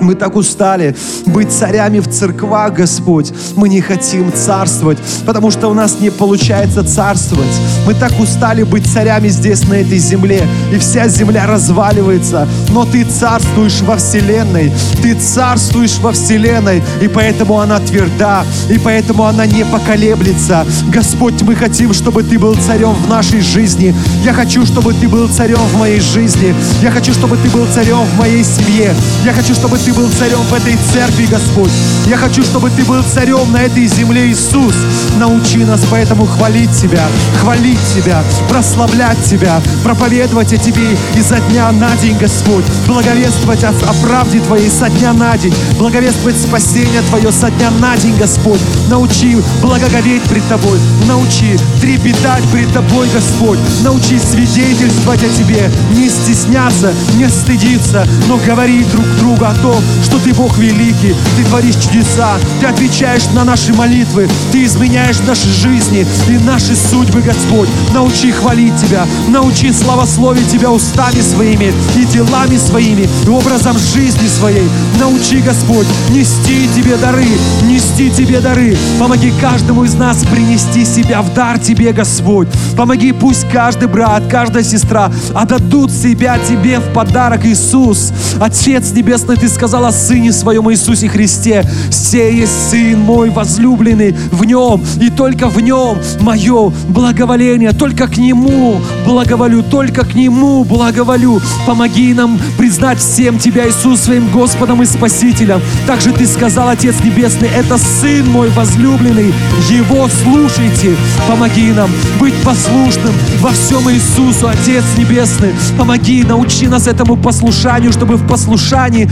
Мы 0.00 0.14
так 0.14 0.36
устали 0.36 0.96
быть 1.26 1.52
царями 1.52 2.00
в 2.00 2.08
церквах, 2.08 2.72
Господь. 2.72 3.32
Мы 3.56 3.68
не 3.68 3.80
хотим 3.80 4.32
царствовать, 4.32 4.98
потому 5.26 5.50
что 5.50 5.68
у 5.68 5.74
нас 5.74 6.00
не 6.00 6.10
получается 6.10 6.82
царствовать. 6.82 7.50
Мы 7.86 7.94
так 7.94 8.18
устали 8.18 8.62
быть 8.62 8.86
царями 8.86 9.28
здесь, 9.28 9.68
на 9.68 9.74
этой 9.74 9.98
земле, 9.98 10.46
и 10.72 10.78
вся 10.78 11.06
земля 11.08 11.46
разваливается. 11.46 12.48
Но 12.70 12.84
Ты 12.84 13.04
царствуешь 13.04 13.82
во 13.82 13.96
вселенной. 13.96 14.72
Ты 15.02 15.14
царствуешь 15.14 15.98
во 15.98 16.12
вселенной, 16.12 16.82
и 17.02 17.08
поэтому 17.08 17.60
она 17.60 17.78
тверда, 17.78 18.44
и 18.70 18.78
поэтому 18.78 19.24
она 19.24 19.44
не 19.46 19.64
поколеблется. 19.64 20.66
Господь, 20.88 21.42
мы 21.42 21.54
хотим, 21.54 21.92
чтобы 21.92 22.22
Ты 22.22 22.38
был 22.38 22.54
царем 22.54 22.94
в 22.94 23.08
нашей 23.08 23.40
жизни. 23.40 23.94
Я 24.24 24.32
хочу, 24.32 24.64
чтобы 24.64 24.94
Ты 24.94 25.08
был 25.08 25.28
царем 25.28 25.58
в 25.58 25.78
моей 25.78 26.00
жизни. 26.00 26.54
Я 26.82 26.90
хочу, 26.90 27.12
чтобы 27.12 27.36
Ты 27.36 27.50
был 27.50 27.66
царем 27.74 27.98
в 27.98 28.18
моей 28.18 28.44
семье. 28.44 28.94
Я 29.24 29.32
хочу, 29.32 29.54
чтобы 29.54 29.76
Ты 29.78 29.89
был 29.92 30.10
царем 30.10 30.40
в 30.42 30.52
этой 30.52 30.76
церкви, 30.92 31.26
Господь. 31.26 31.70
Я 32.06 32.16
хочу, 32.16 32.42
чтобы 32.42 32.70
Ты 32.70 32.84
был 32.84 33.02
царем 33.02 33.52
на 33.52 33.62
этой 33.62 33.86
земле, 33.86 34.28
Иисус. 34.28 34.74
Научи 35.18 35.58
нас 35.58 35.80
поэтому 35.90 36.26
хвалить 36.26 36.70
Тебя, 36.72 37.06
хвалить 37.40 37.80
Тебя, 37.94 38.22
прославлять 38.48 39.22
Тебя, 39.24 39.60
проповедовать 39.82 40.52
о 40.52 40.56
Тебе 40.56 40.96
изо 41.14 41.38
дня 41.50 41.70
на 41.72 41.94
день, 41.96 42.16
Господь. 42.18 42.64
Благовествовать 42.86 43.64
о, 43.64 43.70
о 43.70 43.94
правде 44.02 44.40
Твоей 44.40 44.70
со 44.70 44.88
дня 44.90 45.12
на 45.12 45.36
день. 45.36 45.54
Благовествовать 45.78 46.40
спасение 46.40 47.02
Твое 47.08 47.32
со 47.32 47.50
дня 47.50 47.70
на 47.78 47.96
день, 47.96 48.16
Господь. 48.16 48.60
Научи 48.88 49.38
благоговеть 49.62 50.22
пред 50.24 50.46
Тобой. 50.48 50.78
Научи 51.06 51.58
трепетать 51.80 52.44
пред 52.52 52.72
Тобой, 52.72 53.08
Господь. 53.14 53.58
Научи 53.82 54.18
свидетельствовать 54.18 55.22
о 55.22 55.28
Тебе. 55.28 55.70
Не 55.96 56.08
стесняться, 56.08 56.92
не 57.14 57.28
стыдиться, 57.28 58.06
но 58.28 58.36
говорить 58.38 58.90
друг 58.90 59.06
другу 59.18 59.44
о 59.44 59.54
том, 59.54 59.79
что 60.02 60.18
Ты 60.18 60.34
Бог 60.34 60.58
великий, 60.58 61.14
Ты 61.36 61.44
творишь 61.44 61.76
чудеса, 61.76 62.38
Ты 62.60 62.66
отвечаешь 62.66 63.26
на 63.34 63.44
наши 63.44 63.72
молитвы, 63.72 64.28
Ты 64.52 64.64
изменяешь 64.64 65.18
наши 65.26 65.48
жизни 65.48 66.06
и 66.28 66.38
наши 66.38 66.74
судьбы, 66.76 67.22
Господь. 67.22 67.68
Научи 67.92 68.30
хвалить 68.30 68.76
Тебя, 68.76 69.06
научи 69.28 69.72
славословить 69.72 70.48
Тебя 70.50 70.70
устами 70.70 71.20
своими 71.20 71.72
и 71.96 72.04
делами 72.04 72.56
своими, 72.56 73.08
и 73.24 73.28
образом 73.28 73.76
жизни 73.78 74.26
своей. 74.26 74.68
Научи, 74.98 75.40
Господь, 75.40 75.86
нести 76.10 76.68
Тебе 76.74 76.96
дары, 76.96 77.26
нести 77.64 78.10
Тебе 78.10 78.40
дары. 78.40 78.76
Помоги 78.98 79.32
каждому 79.40 79.84
из 79.84 79.94
нас 79.94 80.18
принести 80.24 80.84
себя 80.84 81.22
в 81.22 81.32
дар 81.34 81.58
Тебе, 81.58 81.92
Господь. 81.92 82.48
Помоги, 82.76 83.12
пусть 83.12 83.48
каждый 83.50 83.88
брат, 83.88 84.24
каждая 84.30 84.62
сестра 84.62 85.10
отдадут 85.34 85.90
себя 85.90 86.38
Тебе 86.38 86.80
в 86.80 86.92
подарок, 86.92 87.44
Иисус. 87.44 88.12
Отец 88.40 88.90
Небесный, 88.92 89.36
Ты 89.36 89.48
сказал 89.48 89.69
о 89.72 89.92
Сыне 89.92 90.32
Своем 90.32 90.70
Иисусе 90.70 91.08
Христе. 91.08 91.64
Все 91.90 92.34
есть 92.34 92.70
Сын 92.70 92.98
мой 92.98 93.30
возлюбленный 93.30 94.16
в 94.32 94.44
Нем, 94.44 94.84
и 95.00 95.10
только 95.10 95.48
в 95.48 95.60
Нем 95.60 95.96
мое 96.20 96.72
благоволение, 96.88 97.72
только 97.72 98.08
к 98.08 98.16
Нему 98.16 98.80
благоволю, 99.06 99.62
только 99.62 100.04
к 100.04 100.14
Нему 100.14 100.64
благоволю. 100.64 101.40
Помоги 101.66 102.12
нам 102.14 102.38
признать 102.58 102.98
всем 102.98 103.38
Тебя, 103.38 103.68
Иисус, 103.68 104.00
своим 104.00 104.28
Господом 104.30 104.82
и 104.82 104.86
Спасителем. 104.86 105.60
Также 105.86 106.12
Ты 106.12 106.26
сказал, 106.26 106.68
Отец 106.68 106.96
Небесный, 107.04 107.48
это 107.48 107.78
Сын 107.78 108.28
мой 108.28 108.50
возлюбленный, 108.50 109.32
Его 109.70 110.08
слушайте. 110.22 110.96
Помоги 111.28 111.70
нам 111.70 111.90
быть 112.18 112.34
послушным 112.42 113.14
во 113.38 113.50
всем 113.50 113.88
Иисусу, 113.90 114.48
Отец 114.48 114.84
Небесный. 114.98 115.54
Помоги, 115.78 116.24
научи 116.24 116.66
нас 116.66 116.88
этому 116.88 117.16
послушанию, 117.16 117.92
чтобы 117.92 118.16
в 118.16 118.26
послушании 118.26 119.08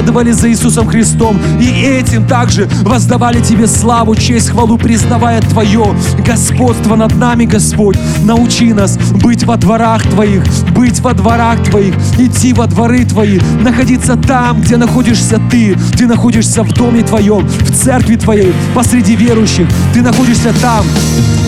следовали 0.00 0.32
за 0.32 0.48
Иисусом 0.48 0.88
Христом. 0.88 1.38
И 1.60 1.66
этим 1.66 2.26
также 2.26 2.66
воздавали 2.82 3.40
Тебе 3.40 3.66
славу, 3.66 4.16
честь, 4.16 4.48
хвалу, 4.48 4.78
признавая 4.78 5.42
Твое 5.42 5.94
господство 6.24 6.96
над 6.96 7.14
нами, 7.16 7.44
Господь. 7.44 7.98
Научи 8.24 8.72
нас 8.72 8.96
быть 9.22 9.44
во 9.44 9.58
дворах 9.58 10.02
Твоих, 10.04 10.42
быть 10.70 11.00
во 11.00 11.12
дворах 11.12 11.62
Твоих, 11.64 11.94
идти 12.16 12.54
во 12.54 12.66
дворы 12.66 13.04
Твои, 13.04 13.38
находиться 13.62 14.16
там, 14.16 14.62
где 14.62 14.78
находишься 14.78 15.38
Ты. 15.50 15.76
Ты 15.98 16.06
находишься 16.06 16.62
в 16.62 16.72
доме 16.72 17.02
Твоем, 17.02 17.46
в 17.46 17.70
церкви 17.70 18.16
Твоей, 18.16 18.54
посреди 18.74 19.16
верующих. 19.16 19.68
Ты 19.92 20.00
находишься 20.00 20.54
там, 20.62 20.86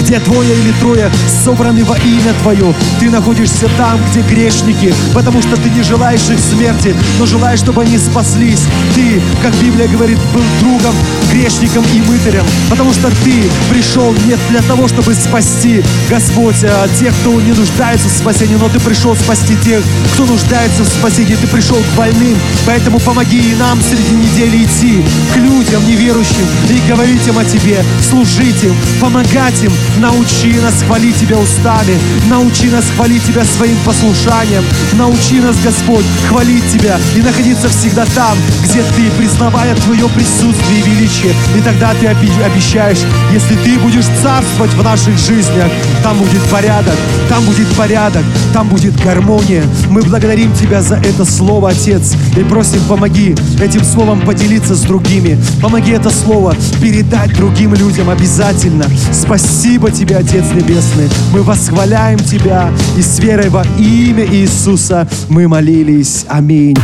где 0.03 0.19
двое 0.19 0.53
или 0.53 0.73
трое 0.81 1.11
собраны 1.45 1.85
во 1.85 1.97
имя 1.97 2.35
Твое. 2.43 2.75
Ты 3.01 3.09
находишься 3.09 3.67
там, 3.79 3.99
где 4.11 4.21
грешники, 4.23 4.93
потому 5.15 5.41
что 5.41 5.57
Ты 5.57 5.71
не 5.71 5.83
желаешь 5.83 6.29
их 6.29 6.39
смерти, 6.39 6.95
но 7.19 7.25
желаешь, 7.25 7.61
чтобы 7.61 7.83
они 7.83 7.97
спаслись. 8.43 8.66
Ты, 8.95 9.20
как 9.43 9.55
Библия 9.55 9.88
говорит, 9.88 10.18
был 10.34 10.43
другом, 10.61 10.95
грешником 11.30 11.84
и 11.95 12.01
мытарем, 12.01 12.45
потому 12.68 12.93
что 12.93 13.09
Ты 13.24 13.45
пришел 13.70 14.12
не 14.26 14.36
для 14.51 14.61
того, 14.62 14.88
чтобы 14.88 15.14
спасти, 15.14 15.82
Господь, 16.11 16.62
а 16.64 16.88
тех, 17.01 17.14
кто 17.20 17.40
не 17.40 17.53
нуждается 17.53 18.09
в 18.09 18.12
спасении, 18.12 18.57
но 18.57 18.68
Ты 18.68 18.80
пришел 18.80 19.16
спасти 19.16 19.57
тех, 19.64 19.82
кто 20.14 20.26
нуждается 20.26 20.82
в 20.82 20.88
спасении. 20.88 21.36
Ты 21.36 21.47
пришел 21.47 21.76
к 21.76 21.97
больным, 21.97 22.36
поэтому 22.66 22.99
помоги 23.01 23.38
и 23.38 23.55
нам 23.55 23.80
среди 23.80 24.14
недели 24.14 24.64
идти 24.64 25.03
к 25.32 25.36
людям 25.36 25.86
неверующим 25.88 26.47
и 26.68 26.90
говорить 26.90 27.26
им 27.26 27.38
о 27.38 27.45
Тебе, 27.45 27.82
служить 28.09 28.62
им, 28.64 28.74
помогать 29.01 29.62
им. 29.62 29.72
Научи 29.99 30.59
нас 30.61 30.82
хвалить 30.86 31.16
Тебя 31.16 31.38
устами, 31.38 31.99
научи 32.28 32.68
нас 32.68 32.84
хвалить 32.95 33.24
Тебя 33.24 33.45
своим 33.45 33.76
послушанием, 33.84 34.64
научи 34.95 35.40
нас, 35.40 35.57
Господь, 35.64 36.05
хвалить 36.28 36.70
Тебя 36.72 36.99
и 37.16 37.22
находиться 37.22 37.68
всегда 37.68 38.05
там, 38.14 38.32
там, 38.33 38.39
где 38.64 38.83
ты, 38.83 39.11
признавая 39.18 39.74
твое 39.74 40.09
присутствие 40.09 40.80
и 40.80 40.83
величие. 40.83 41.33
И 41.57 41.61
тогда 41.61 41.93
ты 42.01 42.07
обещаешь, 42.07 42.99
если 43.33 43.57
ты 43.57 43.78
будешь 43.78 44.07
царствовать 44.22 44.72
в 44.72 44.83
наших 44.83 45.18
жизнях, 45.18 45.70
там 46.03 46.16
будет 46.18 46.43
порядок, 46.51 46.95
там 47.28 47.45
будет 47.45 47.68
порядок, 47.76 48.22
там 48.53 48.68
будет 48.68 48.99
гармония. 49.03 49.64
Мы 49.91 50.03
благодарим 50.03 50.53
Тебя 50.55 50.80
за 50.80 50.97
это 50.97 51.24
слово, 51.24 51.70
Отец, 51.70 52.14
и 52.37 52.41
просим, 52.45 52.80
помоги 52.89 53.35
этим 53.61 53.85
словом 53.85 54.20
поделиться 54.20 54.74
с 54.74 54.83
другими. 54.83 55.39
Помоги 55.61 55.93
это 55.93 56.11
слово 56.11 56.55
передать 56.80 57.35
другим 57.37 57.74
людям 57.74 58.09
обязательно. 58.09 58.87
Спасибо 59.12 59.91
Тебе, 59.91 60.16
Отец 60.16 60.45
Небесный. 60.55 61.11
Мы 61.33 61.43
восхваляем 61.43 62.18
Тебя 62.18 62.70
и 62.97 63.03
с 63.03 63.18
верой 63.18 63.51
во 63.51 63.64
имя 63.78 64.24
Иисуса 64.24 65.09
мы 65.28 65.49
молились. 65.49 66.24
Аминь. 66.28 66.76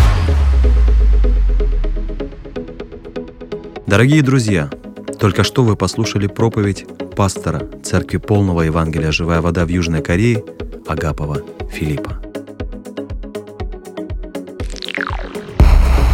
Дорогие 3.88 4.22
друзья, 4.22 4.70
только 5.18 5.42
что 5.42 5.64
вы 5.64 5.74
послушали 5.74 6.26
проповедь 6.26 6.84
пастора 7.16 7.66
Церкви 7.82 8.18
Полного 8.18 8.60
Евангелия 8.60 9.10
«Живая 9.12 9.40
вода» 9.40 9.64
в 9.64 9.70
Южной 9.70 10.02
Корее 10.02 10.44
Агапова 10.86 11.40
Филиппа. 11.72 12.20